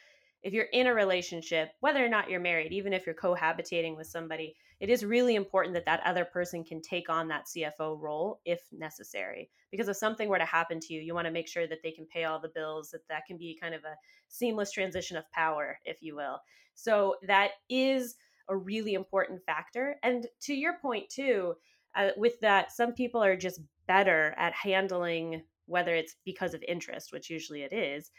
if 0.42 0.52
you're 0.52 0.64
in 0.64 0.86
a 0.86 0.92
relationship, 0.92 1.70
whether 1.80 2.04
or 2.04 2.10
not 2.10 2.28
you're 2.28 2.40
married, 2.40 2.72
even 2.72 2.92
if 2.92 3.06
you're 3.06 3.14
cohabitating 3.14 3.96
with 3.96 4.06
somebody, 4.06 4.54
it 4.80 4.90
is 4.90 5.04
really 5.04 5.34
important 5.34 5.74
that 5.74 5.86
that 5.86 6.02
other 6.04 6.24
person 6.24 6.64
can 6.64 6.80
take 6.80 7.08
on 7.08 7.28
that 7.28 7.46
CFO 7.46 8.00
role 8.00 8.40
if 8.44 8.60
necessary. 8.72 9.50
Because 9.70 9.88
if 9.88 9.96
something 9.96 10.28
were 10.28 10.38
to 10.38 10.44
happen 10.44 10.78
to 10.80 10.94
you, 10.94 11.00
you 11.00 11.14
want 11.14 11.26
to 11.26 11.32
make 11.32 11.48
sure 11.48 11.66
that 11.66 11.78
they 11.82 11.90
can 11.90 12.06
pay 12.06 12.24
all 12.24 12.40
the 12.40 12.52
bills, 12.54 12.90
that 12.90 13.06
that 13.08 13.26
can 13.26 13.36
be 13.36 13.58
kind 13.60 13.74
of 13.74 13.82
a 13.84 13.96
seamless 14.28 14.70
transition 14.70 15.16
of 15.16 15.30
power, 15.32 15.78
if 15.84 15.98
you 16.00 16.14
will. 16.14 16.38
So 16.74 17.16
that 17.26 17.52
is 17.68 18.16
a 18.48 18.56
really 18.56 18.94
important 18.94 19.42
factor. 19.44 19.96
And 20.02 20.26
to 20.42 20.54
your 20.54 20.78
point, 20.78 21.08
too, 21.08 21.54
uh, 21.96 22.10
with 22.16 22.38
that, 22.40 22.72
some 22.72 22.92
people 22.92 23.22
are 23.22 23.36
just 23.36 23.60
better 23.86 24.34
at 24.38 24.52
handling 24.54 25.42
whether 25.66 25.94
it's 25.94 26.16
because 26.24 26.54
of 26.54 26.62
interest, 26.66 27.12
which 27.12 27.28
usually 27.28 27.62
it 27.62 27.72
is, 27.72 28.10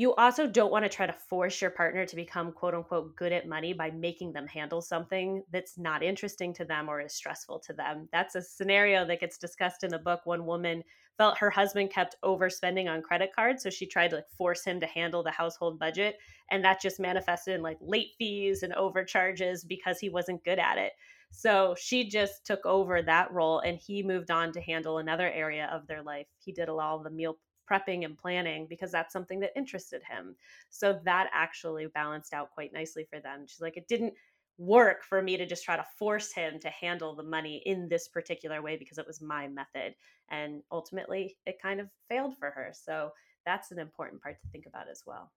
you 0.00 0.14
also 0.14 0.46
don't 0.46 0.72
want 0.72 0.82
to 0.82 0.88
try 0.88 1.04
to 1.04 1.12
force 1.12 1.60
your 1.60 1.70
partner 1.70 2.06
to 2.06 2.16
become 2.16 2.52
quote 2.52 2.72
unquote 2.72 3.14
good 3.16 3.32
at 3.32 3.46
money 3.46 3.74
by 3.74 3.90
making 3.90 4.32
them 4.32 4.46
handle 4.46 4.80
something 4.80 5.42
that's 5.52 5.76
not 5.76 6.02
interesting 6.02 6.54
to 6.54 6.64
them 6.64 6.88
or 6.88 7.02
is 7.02 7.12
stressful 7.12 7.60
to 7.60 7.74
them. 7.74 8.08
That's 8.10 8.34
a 8.34 8.40
scenario 8.40 9.04
that 9.04 9.20
gets 9.20 9.36
discussed 9.36 9.84
in 9.84 9.90
the 9.90 9.98
book. 9.98 10.22
One 10.24 10.46
woman 10.46 10.82
felt 11.18 11.36
her 11.36 11.50
husband 11.50 11.90
kept 11.92 12.16
overspending 12.24 12.88
on 12.88 13.02
credit 13.02 13.28
cards, 13.36 13.62
so 13.62 13.68
she 13.68 13.84
tried 13.86 14.08
to 14.08 14.16
like 14.16 14.30
force 14.38 14.64
him 14.64 14.80
to 14.80 14.86
handle 14.86 15.22
the 15.22 15.30
household 15.30 15.78
budget, 15.78 16.16
and 16.50 16.64
that 16.64 16.80
just 16.80 16.98
manifested 16.98 17.56
in 17.56 17.60
like 17.60 17.76
late 17.82 18.12
fees 18.16 18.62
and 18.62 18.72
overcharges 18.72 19.64
because 19.64 19.98
he 19.98 20.08
wasn't 20.08 20.42
good 20.44 20.58
at 20.58 20.78
it. 20.78 20.92
So 21.30 21.76
she 21.78 22.08
just 22.08 22.46
took 22.46 22.64
over 22.64 23.02
that 23.02 23.30
role 23.32 23.60
and 23.60 23.78
he 23.78 24.02
moved 24.02 24.30
on 24.30 24.50
to 24.52 24.62
handle 24.62 24.96
another 24.96 25.30
area 25.30 25.68
of 25.70 25.86
their 25.86 26.02
life. 26.02 26.26
He 26.38 26.52
did 26.52 26.70
a 26.70 26.74
lot 26.74 26.96
of 26.96 27.04
the 27.04 27.10
meal 27.10 27.36
prepping 27.70 28.04
and 28.04 28.16
planning 28.16 28.66
because 28.68 28.90
that's 28.90 29.12
something 29.12 29.40
that 29.40 29.52
interested 29.56 30.02
him. 30.02 30.34
So 30.70 30.98
that 31.04 31.30
actually 31.32 31.86
balanced 31.86 32.34
out 32.34 32.50
quite 32.50 32.72
nicely 32.72 33.06
for 33.08 33.20
them. 33.20 33.44
She's 33.46 33.60
like, 33.60 33.76
it 33.76 33.88
didn't 33.88 34.14
work 34.58 35.02
for 35.02 35.22
me 35.22 35.36
to 35.36 35.46
just 35.46 35.64
try 35.64 35.76
to 35.76 35.86
force 35.98 36.32
him 36.32 36.58
to 36.60 36.68
handle 36.68 37.14
the 37.14 37.22
money 37.22 37.62
in 37.64 37.88
this 37.88 38.08
particular 38.08 38.60
way 38.60 38.76
because 38.76 38.98
it 38.98 39.06
was 39.06 39.20
my 39.20 39.48
method. 39.48 39.94
And 40.30 40.62
ultimately, 40.70 41.36
it 41.46 41.62
kind 41.62 41.80
of 41.80 41.88
failed 42.08 42.36
for 42.38 42.50
her. 42.50 42.72
So 42.72 43.10
that's 43.46 43.70
an 43.70 43.78
important 43.78 44.22
part 44.22 44.40
to 44.40 44.48
think 44.48 44.66
about 44.66 44.88
as 44.90 45.02
well. 45.06 45.32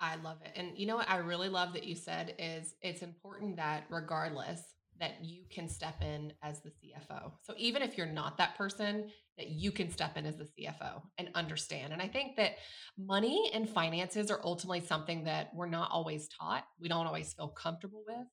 I 0.00 0.16
love 0.16 0.38
it. 0.44 0.52
And 0.54 0.76
you 0.76 0.86
know 0.86 0.96
what 0.96 1.08
I 1.08 1.16
really 1.16 1.48
love 1.48 1.72
that 1.72 1.84
you 1.84 1.94
said 1.94 2.34
is 2.38 2.74
it's 2.82 3.02
important 3.02 3.56
that 3.56 3.84
regardless 3.88 4.74
that 5.00 5.24
you 5.24 5.44
can 5.50 5.68
step 5.68 6.00
in 6.02 6.32
as 6.42 6.60
the 6.60 6.70
CFO. 6.70 7.32
So 7.42 7.54
even 7.56 7.82
if 7.82 7.98
you're 7.98 8.06
not 8.06 8.38
that 8.38 8.56
person, 8.56 9.10
that 9.36 9.48
you 9.48 9.72
can 9.72 9.90
step 9.90 10.16
in 10.16 10.26
as 10.26 10.36
the 10.36 10.44
CFO 10.44 11.02
and 11.18 11.28
understand. 11.34 11.92
And 11.92 12.00
I 12.00 12.06
think 12.06 12.36
that 12.36 12.52
money 12.96 13.50
and 13.52 13.68
finances 13.68 14.30
are 14.30 14.40
ultimately 14.44 14.80
something 14.80 15.24
that 15.24 15.50
we're 15.54 15.66
not 15.66 15.90
always 15.90 16.28
taught. 16.28 16.64
We 16.80 16.88
don't 16.88 17.06
always 17.06 17.32
feel 17.32 17.48
comfortable 17.48 18.04
with. 18.06 18.26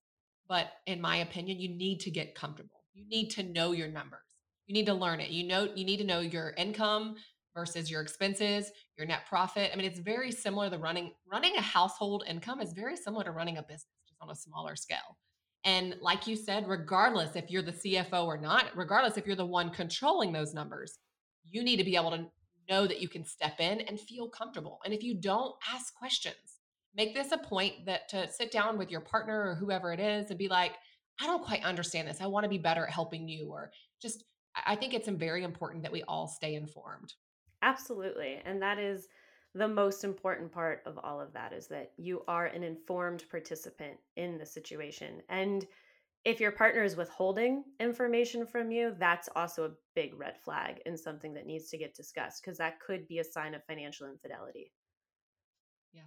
But 0.48 0.72
in 0.86 1.02
my 1.02 1.18
opinion, 1.18 1.60
you 1.60 1.70
need 1.70 2.02
to 2.02 2.12
get 2.12 2.36
comfortable. 2.36 2.84
You 2.94 3.08
need 3.08 3.30
to 3.32 3.44
know 3.44 3.72
your 3.72 3.88
numbers. 3.88 4.20
You 4.68 4.74
need 4.74 4.86
to 4.86 4.94
learn 4.94 5.20
it. 5.20 5.30
You 5.30 5.48
know, 5.48 5.70
you 5.76 5.86
need 5.86 5.98
to 5.98 6.04
know 6.04 6.20
your 6.20 6.54
income 6.58 7.16
versus 7.56 7.90
your 7.90 8.02
expenses, 8.02 8.72
your 8.98 9.08
net 9.08 9.22
profit. 9.28 9.72
I 9.74 9.76
mean, 9.76 9.86
it's 9.86 10.00
very 10.00 10.32
similar 10.32 10.70
to 10.70 10.78
running 10.78 11.12
running 11.30 11.56
a 11.56 11.62
household 11.62 12.24
income 12.28 12.62
is 12.62 12.74
very 12.74 12.96
similar 12.96 13.24
to 13.24 13.32
running 13.32 13.58
a 13.58 13.64
business 13.64 13.88
just 14.08 14.22
on 14.22 14.30
a 14.30 14.36
smaller 14.36 14.76
scale. 14.76 15.18
And 15.64 15.96
like 16.02 16.26
you 16.28 16.36
said, 16.36 16.68
regardless 16.68 17.36
if 17.36 17.52
you're 17.52 17.62
the 17.62 17.72
CFO 17.72 18.26
or 18.26 18.38
not, 18.38 18.66
regardless 18.76 19.18
if 19.18 19.28
you're 19.28 19.36
the 19.36 19.46
one 19.46 19.70
controlling 19.70 20.32
those 20.32 20.54
numbers, 20.54 20.98
you 21.50 21.64
need 21.64 21.78
to 21.78 21.84
be 21.84 21.96
able 21.96 22.12
to 22.12 22.26
know 22.70 22.88
that 22.88 23.02
you 23.02 23.08
can 23.08 23.26
step 23.26 23.60
in 23.60 23.82
and 23.82 24.00
feel 24.00 24.28
comfortable. 24.28 24.80
And 24.86 24.94
if 24.94 25.04
you 25.04 25.16
don't, 25.16 25.54
ask 25.72 25.94
questions. 25.94 26.36
Make 26.96 27.14
this 27.14 27.32
a 27.32 27.38
point 27.38 27.86
that 27.86 28.10
to 28.10 28.30
sit 28.30 28.52
down 28.52 28.78
with 28.78 28.90
your 28.90 29.02
partner 29.02 29.50
or 29.50 29.56
whoever 29.56 29.94
it 29.94 30.00
is 30.00 30.30
and 30.30 30.40
be 30.40 30.48
like, 30.48 30.74
I 31.22 31.28
don't 31.28 31.46
quite 31.46 31.64
understand 31.64 32.08
this. 32.08 32.22
I 32.22 32.28
want 32.28 32.44
to 32.44 32.50
be 32.50 32.58
better 32.58 32.86
at 32.86 32.94
helping 32.94 33.28
you. 33.28 33.50
Or 33.52 33.72
just, 34.02 34.24
I 34.66 34.76
think 34.76 34.94
it's 34.94 35.08
very 35.08 35.44
important 35.44 35.84
that 35.84 35.92
we 35.92 36.04
all 36.04 36.28
stay 36.28 36.56
informed. 36.56 37.14
Absolutely. 37.62 38.42
And 38.46 38.62
that 38.62 38.80
is 38.80 39.08
the 39.54 39.68
most 39.68 40.04
important 40.04 40.52
part 40.52 40.82
of 40.86 40.98
all 41.04 41.20
of 41.20 41.34
that 41.34 41.52
is 41.52 41.68
that 41.68 41.92
you 41.98 42.24
are 42.28 42.46
an 42.46 42.64
informed 42.64 43.26
participant 43.30 43.98
in 44.16 44.38
the 44.38 44.46
situation. 44.46 45.22
And 45.30 45.66
if 46.24 46.40
your 46.40 46.52
partner 46.52 46.84
is 46.84 46.96
withholding 46.96 47.64
information 47.80 48.46
from 48.46 48.72
you, 48.72 48.96
that's 48.98 49.28
also 49.36 49.66
a 49.66 49.72
big 49.96 50.18
red 50.18 50.38
flag 50.38 50.80
and 50.86 50.98
something 50.98 51.34
that 51.34 51.48
needs 51.48 51.70
to 51.70 51.78
get 51.78 51.96
discussed 51.96 52.44
because 52.44 52.58
that 52.60 52.80
could 52.80 53.08
be 53.08 53.20
a 53.20 53.24
sign 53.24 53.56
of 53.56 53.66
financial 53.66 54.08
infidelity. 54.08 54.72
Yes. 55.92 56.06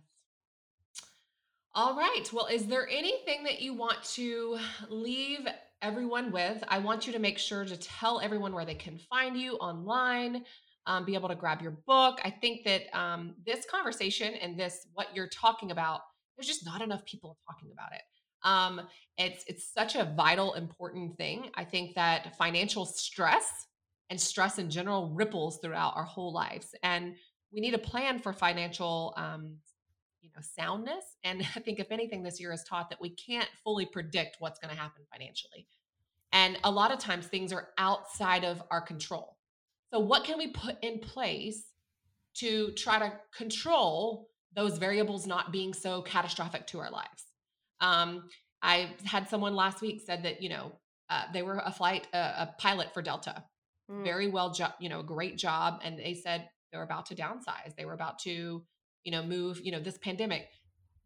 All 1.75 1.97
right. 1.97 2.33
Well, 2.33 2.47
is 2.47 2.67
there 2.67 2.89
anything 2.89 3.43
that 3.45 3.61
you 3.61 3.75
want 3.75 4.03
to 4.15 4.59
leave 4.89 5.41
everyone 5.83 6.31
with? 6.31 6.63
I 6.69 6.79
want 6.79 7.07
you 7.07 7.13
to 7.13 7.19
make 7.19 7.39
sure 7.39 7.65
to 7.65 7.77
tell 7.77 8.21
everyone 8.21 8.55
where 8.55 8.65
they 8.65 8.75
can 8.75 8.99
find 9.11 9.37
you 9.37 9.57
online, 9.57 10.45
um, 10.87 11.05
be 11.05 11.15
able 11.15 11.29
to 11.29 11.35
grab 11.35 11.63
your 11.63 11.73
book. 11.87 12.21
I 12.25 12.31
think 12.31 12.65
that 12.65 12.83
um, 12.97 13.35
this 13.47 13.65
conversation 13.71 14.35
and 14.35 14.59
this, 14.59 14.87
what 14.95 15.09
you're 15.15 15.29
talking 15.29 15.71
about, 15.71 16.01
there's 16.37 16.47
just 16.47 16.65
not 16.65 16.83
enough 16.83 17.05
people 17.05 17.39
talking 17.47 17.71
about 17.73 17.93
it. 17.93 18.03
Um, 18.45 18.83
it's 19.17 19.45
it's 19.49 19.73
such 19.73 19.97
a 19.97 20.05
vital, 20.05 20.55
important 20.55 21.17
thing. 21.17 21.51
I 21.55 21.65
think 21.65 21.95
that 21.95 22.37
financial 22.37 22.85
stress 22.85 23.51
and 24.11 24.21
stress 24.21 24.59
in 24.59 24.71
general 24.71 25.11
ripples 25.15 25.59
throughout 25.63 25.97
our 25.97 26.05
whole 26.05 26.33
lives, 26.33 26.75
and 26.83 27.15
we 27.53 27.61
need 27.61 27.75
a 27.75 27.79
plan 27.79 28.19
for 28.19 28.33
financial, 28.33 29.15
um, 29.17 29.57
you 30.21 30.29
know, 30.35 30.43
soundness. 30.43 31.17
And 31.25 31.41
I 31.57 31.61
think 31.61 31.81
if 31.81 31.91
anything, 31.91 32.23
this 32.23 32.39
year 32.39 32.51
has 32.51 32.65
taught 32.65 32.91
that 32.91 33.01
we 33.01 33.11
can't 33.11 33.49
fully 33.63 33.87
predict 33.87 34.37
what's 34.41 34.59
going 34.59 34.75
to 34.75 34.81
happen 34.81 35.05
financially, 35.11 35.67
and 36.33 36.59
a 36.65 36.71
lot 36.71 36.93
of 36.93 36.99
times 36.99 37.27
things 37.27 37.53
are 37.53 37.69
outside 37.79 38.45
of 38.45 38.63
our 38.71 38.83
control. 38.83 39.39
So, 39.95 40.01
what 40.01 40.25
can 40.25 40.39
we 40.39 40.49
put 40.49 40.77
in 40.83 40.99
place 40.99 41.71
to 42.39 42.73
try 42.73 42.99
to 42.99 43.13
control 43.33 44.29
those 44.53 44.77
variables 44.77 45.25
not 45.25 45.53
being 45.53 45.73
so 45.73 46.03
catastrophic 46.03 46.67
to 46.69 46.81
our 46.81 46.91
lives? 46.91 47.27
Um, 47.81 48.25
I 48.61 48.91
had 49.05 49.29
someone 49.29 49.55
last 49.55 49.83
week 49.83 50.03
said 50.05 50.25
that 50.25 50.43
you 50.43 50.49
know 50.49 50.73
uh, 51.11 51.27
they 51.33 51.43
were 51.43 51.63
a 51.65 51.71
flight 51.71 52.09
uh, 52.13 52.33
a 52.39 52.49
pilot 52.59 52.93
for 52.93 53.03
Delta, 53.03 53.45
mm. 53.89 54.03
very 54.03 54.27
well 54.27 54.53
job, 54.53 54.73
you 54.81 54.89
know, 54.89 55.01
great 55.01 55.39
job, 55.39 55.79
and 55.85 55.97
they 55.97 56.15
said 56.15 56.49
they 56.73 56.79
were 56.79 56.83
about 56.83 57.07
to 57.07 57.15
downsize. 57.15 57.77
They 57.79 57.85
were 57.85 57.93
about 57.93 58.19
to 58.21 58.65
you 59.05 59.13
know 59.13 59.23
move. 59.23 59.61
You 59.63 59.71
know, 59.71 59.81
this 59.81 59.99
pandemic. 59.99 60.49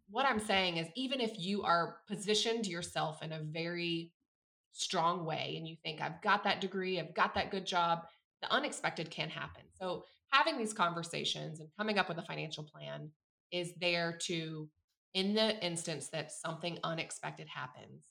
What 0.08 0.24
I'm 0.24 0.40
saying 0.40 0.78
is, 0.78 0.86
even 0.96 1.20
if 1.20 1.32
you 1.38 1.62
are 1.62 1.96
positioned 2.08 2.66
yourself 2.66 3.22
in 3.22 3.32
a 3.32 3.40
very 3.42 4.12
strong 4.72 5.26
way 5.26 5.56
and 5.58 5.68
you 5.68 5.76
think 5.82 6.00
I've 6.00 6.22
got 6.22 6.44
that 6.44 6.62
degree, 6.62 6.98
I've 6.98 7.12
got 7.12 7.34
that 7.34 7.50
good 7.50 7.66
job, 7.66 8.04
the 8.42 8.52
unexpected 8.52 9.10
can 9.10 9.28
happen. 9.28 9.62
So 9.80 10.04
having 10.30 10.58
these 10.58 10.72
conversations 10.72 11.60
and 11.60 11.68
coming 11.76 11.98
up 11.98 12.08
with 12.08 12.18
a 12.18 12.22
financial 12.22 12.64
plan 12.64 13.10
is 13.52 13.72
there 13.80 14.18
to, 14.26 14.68
in 15.14 15.34
the 15.34 15.58
instance 15.64 16.08
that 16.08 16.32
something 16.32 16.78
unexpected 16.84 17.48
happens, 17.48 18.04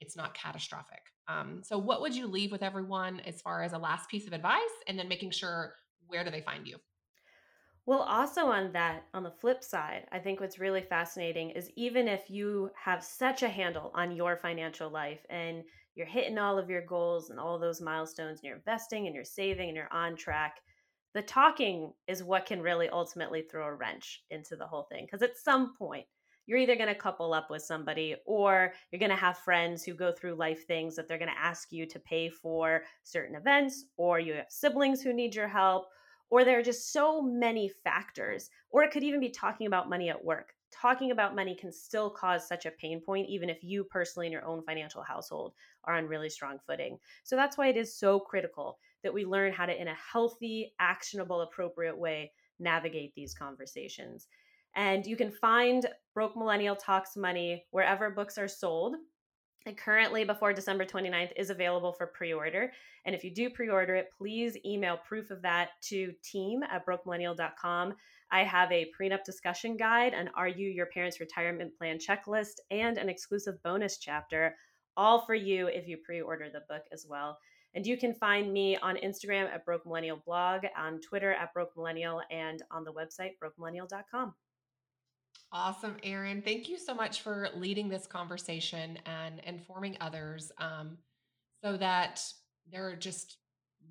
it's 0.00 0.16
not 0.16 0.34
catastrophic. 0.34 1.02
Um, 1.28 1.60
so, 1.62 1.78
what 1.78 2.00
would 2.00 2.14
you 2.14 2.26
leave 2.26 2.50
with 2.50 2.62
everyone 2.62 3.20
as 3.20 3.40
far 3.40 3.62
as 3.62 3.72
a 3.72 3.78
last 3.78 4.10
piece 4.10 4.26
of 4.26 4.32
advice, 4.32 4.58
and 4.88 4.98
then 4.98 5.08
making 5.08 5.30
sure 5.30 5.74
where 6.08 6.24
do 6.24 6.30
they 6.30 6.40
find 6.40 6.66
you? 6.66 6.78
Well, 7.86 8.02
also 8.02 8.46
on 8.46 8.72
that, 8.72 9.04
on 9.12 9.24
the 9.24 9.30
flip 9.30 9.64
side, 9.64 10.06
I 10.12 10.18
think 10.18 10.40
what's 10.40 10.60
really 10.60 10.82
fascinating 10.82 11.50
is 11.50 11.70
even 11.76 12.06
if 12.06 12.30
you 12.30 12.70
have 12.74 13.02
such 13.02 13.42
a 13.42 13.48
handle 13.48 13.90
on 13.94 14.14
your 14.14 14.36
financial 14.36 14.88
life 14.88 15.20
and 15.30 15.64
you're 15.94 16.06
hitting 16.06 16.38
all 16.38 16.58
of 16.58 16.70
your 16.70 16.84
goals 16.84 17.30
and 17.30 17.38
all 17.38 17.58
those 17.58 17.80
milestones 17.80 18.40
and 18.40 18.44
you're 18.44 18.56
investing 18.56 19.06
and 19.06 19.14
you're 19.14 19.24
saving 19.24 19.68
and 19.68 19.76
you're 19.76 19.92
on 19.92 20.16
track 20.16 20.56
the 21.14 21.22
talking 21.22 21.92
is 22.08 22.22
what 22.22 22.46
can 22.46 22.62
really 22.62 22.88
ultimately 22.88 23.42
throw 23.42 23.66
a 23.66 23.74
wrench 23.74 24.22
into 24.30 24.56
the 24.56 24.66
whole 24.66 24.84
thing 24.84 25.04
because 25.04 25.22
at 25.22 25.36
some 25.36 25.74
point 25.76 26.06
you're 26.46 26.58
either 26.58 26.76
going 26.76 26.88
to 26.88 26.94
couple 26.94 27.32
up 27.32 27.50
with 27.50 27.62
somebody 27.62 28.16
or 28.26 28.72
you're 28.90 28.98
going 28.98 29.10
to 29.10 29.16
have 29.16 29.38
friends 29.38 29.84
who 29.84 29.94
go 29.94 30.12
through 30.12 30.34
life 30.34 30.66
things 30.66 30.96
that 30.96 31.06
they're 31.06 31.18
going 31.18 31.30
to 31.30 31.40
ask 31.40 31.68
you 31.70 31.86
to 31.86 31.98
pay 32.00 32.28
for 32.28 32.82
certain 33.04 33.36
events 33.36 33.84
or 33.96 34.18
you 34.18 34.34
have 34.34 34.46
siblings 34.48 35.02
who 35.02 35.12
need 35.12 35.34
your 35.34 35.48
help 35.48 35.86
or 36.30 36.44
there 36.44 36.58
are 36.58 36.62
just 36.62 36.92
so 36.92 37.20
many 37.20 37.70
factors 37.84 38.48
or 38.70 38.82
it 38.82 38.90
could 38.90 39.04
even 39.04 39.20
be 39.20 39.28
talking 39.28 39.66
about 39.66 39.90
money 39.90 40.08
at 40.08 40.24
work. 40.24 40.54
Talking 40.72 41.10
about 41.10 41.36
money 41.36 41.54
can 41.54 41.70
still 41.70 42.08
cause 42.08 42.48
such 42.48 42.64
a 42.64 42.70
pain 42.70 43.02
point, 43.04 43.28
even 43.28 43.50
if 43.50 43.58
you 43.62 43.84
personally 43.84 44.26
in 44.26 44.32
your 44.32 44.46
own 44.46 44.62
financial 44.62 45.02
household 45.02 45.52
are 45.84 45.96
on 45.96 46.06
really 46.06 46.28
strong 46.28 46.58
footing. 46.66 46.98
So 47.24 47.36
that's 47.36 47.58
why 47.58 47.68
it 47.68 47.76
is 47.76 47.96
so 47.96 48.20
critical 48.20 48.78
that 49.02 49.14
we 49.14 49.24
learn 49.24 49.52
how 49.52 49.66
to, 49.66 49.80
in 49.80 49.88
a 49.88 49.94
healthy, 49.94 50.72
actionable, 50.78 51.40
appropriate 51.40 51.98
way, 51.98 52.32
navigate 52.58 53.14
these 53.14 53.34
conversations. 53.34 54.28
And 54.74 55.04
you 55.04 55.16
can 55.16 55.30
find 55.30 55.86
Broke 56.14 56.36
Millennial 56.36 56.76
Talks 56.76 57.16
Money 57.16 57.64
wherever 57.70 58.10
books 58.10 58.38
are 58.38 58.48
sold. 58.48 58.96
And 59.66 59.76
currently, 59.76 60.24
before 60.24 60.52
December 60.52 60.84
29th, 60.84 61.32
is 61.36 61.50
available 61.50 61.92
for 61.92 62.06
pre 62.06 62.32
order. 62.32 62.72
And 63.04 63.14
if 63.14 63.22
you 63.22 63.30
do 63.30 63.50
pre 63.50 63.68
order 63.68 63.94
it, 63.94 64.10
please 64.16 64.56
email 64.64 64.96
proof 64.96 65.30
of 65.30 65.42
that 65.42 65.70
to 65.82 66.12
team 66.24 66.62
at 66.64 66.86
brokemillennial.com. 66.86 67.94
I 68.30 68.44
have 68.44 68.72
a 68.72 68.90
prenup 68.98 69.24
discussion 69.24 69.76
guide, 69.76 70.14
an 70.14 70.30
Are 70.34 70.48
You 70.48 70.68
Your 70.68 70.86
Parents' 70.86 71.20
Retirement 71.20 71.76
Plan 71.76 71.98
checklist, 71.98 72.54
and 72.70 72.96
an 72.96 73.10
exclusive 73.10 73.62
bonus 73.62 73.98
chapter, 73.98 74.56
all 74.96 75.24
for 75.24 75.34
you 75.34 75.66
if 75.68 75.88
you 75.88 75.96
pre 75.96 76.20
order 76.20 76.48
the 76.50 76.62
book 76.68 76.84
as 76.92 77.06
well. 77.08 77.38
And 77.74 77.86
you 77.86 77.96
can 77.96 78.14
find 78.14 78.52
me 78.52 78.76
on 78.76 78.96
Instagram 78.96 79.50
at 79.52 79.64
Broke 79.64 79.86
Millennial 79.86 80.20
Blog, 80.26 80.62
on 80.76 81.00
Twitter 81.00 81.32
at 81.32 81.54
Broke 81.54 81.74
Millennial, 81.76 82.20
and 82.30 82.62
on 82.70 82.84
the 82.84 82.92
website 82.92 83.32
brokemillennial.com. 83.42 84.34
Awesome, 85.54 85.96
Erin. 86.02 86.42
Thank 86.42 86.68
you 86.68 86.78
so 86.78 86.94
much 86.94 87.20
for 87.20 87.48
leading 87.54 87.88
this 87.88 88.06
conversation 88.06 88.98
and 89.06 89.40
informing 89.44 89.96
others 90.00 90.50
um, 90.58 90.98
so 91.62 91.76
that 91.76 92.22
they're 92.70 92.96
just 92.96 93.36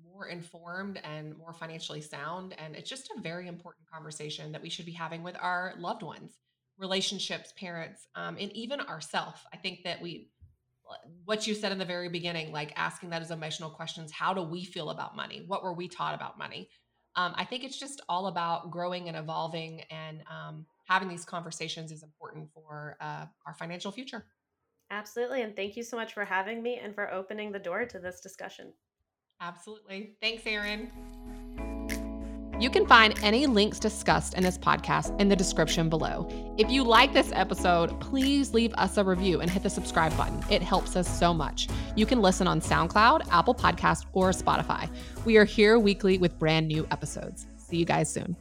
more 0.04 0.26
informed 0.26 1.00
and 1.04 1.36
more 1.36 1.52
financially 1.52 2.00
sound. 2.00 2.54
And 2.58 2.74
it's 2.74 2.90
just 2.90 3.10
a 3.16 3.20
very 3.20 3.46
important 3.48 3.86
conversation 3.88 4.52
that 4.52 4.62
we 4.62 4.70
should 4.70 4.86
be 4.86 4.92
having 4.92 5.22
with 5.22 5.36
our 5.40 5.74
loved 5.78 6.02
ones, 6.02 6.32
relationships, 6.78 7.52
parents, 7.56 8.06
um, 8.14 8.36
and 8.40 8.52
even 8.52 8.80
ourselves. 8.80 9.40
I 9.52 9.56
think 9.56 9.84
that 9.84 10.02
we, 10.02 10.30
what 11.24 11.46
you 11.46 11.54
said 11.54 11.72
in 11.72 11.78
the 11.78 11.84
very 11.84 12.08
beginning, 12.08 12.52
like 12.52 12.72
asking 12.76 13.10
those 13.10 13.30
emotional 13.30 13.70
questions 13.70 14.10
how 14.12 14.34
do 14.34 14.42
we 14.42 14.64
feel 14.64 14.90
about 14.90 15.16
money? 15.16 15.44
What 15.46 15.62
were 15.62 15.72
we 15.72 15.88
taught 15.88 16.14
about 16.14 16.38
money? 16.38 16.68
Um, 17.14 17.34
I 17.36 17.44
think 17.44 17.64
it's 17.64 17.78
just 17.78 18.00
all 18.08 18.26
about 18.28 18.70
growing 18.70 19.08
and 19.08 19.16
evolving 19.16 19.82
and 19.90 20.22
um, 20.30 20.66
having 20.88 21.08
these 21.08 21.24
conversations 21.24 21.92
is 21.92 22.02
important 22.02 22.48
for 22.54 22.96
uh, 23.00 23.26
our 23.46 23.54
financial 23.54 23.92
future. 23.92 24.24
Absolutely. 24.90 25.42
And 25.42 25.56
thank 25.56 25.76
you 25.76 25.82
so 25.82 25.96
much 25.96 26.12
for 26.12 26.24
having 26.24 26.62
me 26.62 26.78
and 26.82 26.94
for 26.94 27.12
opening 27.12 27.52
the 27.52 27.58
door 27.58 27.84
to 27.86 27.98
this 27.98 28.20
discussion. 28.20 28.72
Absolutely. 29.40 30.16
Thanks, 30.20 30.46
Erin. 30.46 30.90
You 32.62 32.70
can 32.70 32.86
find 32.86 33.18
any 33.24 33.48
links 33.48 33.80
discussed 33.80 34.34
in 34.34 34.44
this 34.44 34.56
podcast 34.56 35.20
in 35.20 35.28
the 35.28 35.34
description 35.34 35.88
below. 35.88 36.28
If 36.56 36.70
you 36.70 36.84
like 36.84 37.12
this 37.12 37.32
episode, 37.32 37.98
please 38.00 38.54
leave 38.54 38.72
us 38.74 38.96
a 38.98 39.02
review 39.02 39.40
and 39.40 39.50
hit 39.50 39.64
the 39.64 39.68
subscribe 39.68 40.16
button. 40.16 40.40
It 40.48 40.62
helps 40.62 40.94
us 40.94 41.08
so 41.18 41.34
much. 41.34 41.66
You 41.96 42.06
can 42.06 42.22
listen 42.22 42.46
on 42.46 42.60
SoundCloud, 42.60 43.26
Apple 43.32 43.56
Podcast, 43.56 44.06
or 44.12 44.30
Spotify. 44.30 44.88
We 45.24 45.38
are 45.38 45.44
here 45.44 45.76
weekly 45.76 46.18
with 46.18 46.38
brand 46.38 46.68
new 46.68 46.86
episodes. 46.92 47.46
See 47.56 47.78
you 47.78 47.84
guys 47.84 48.08
soon. 48.08 48.36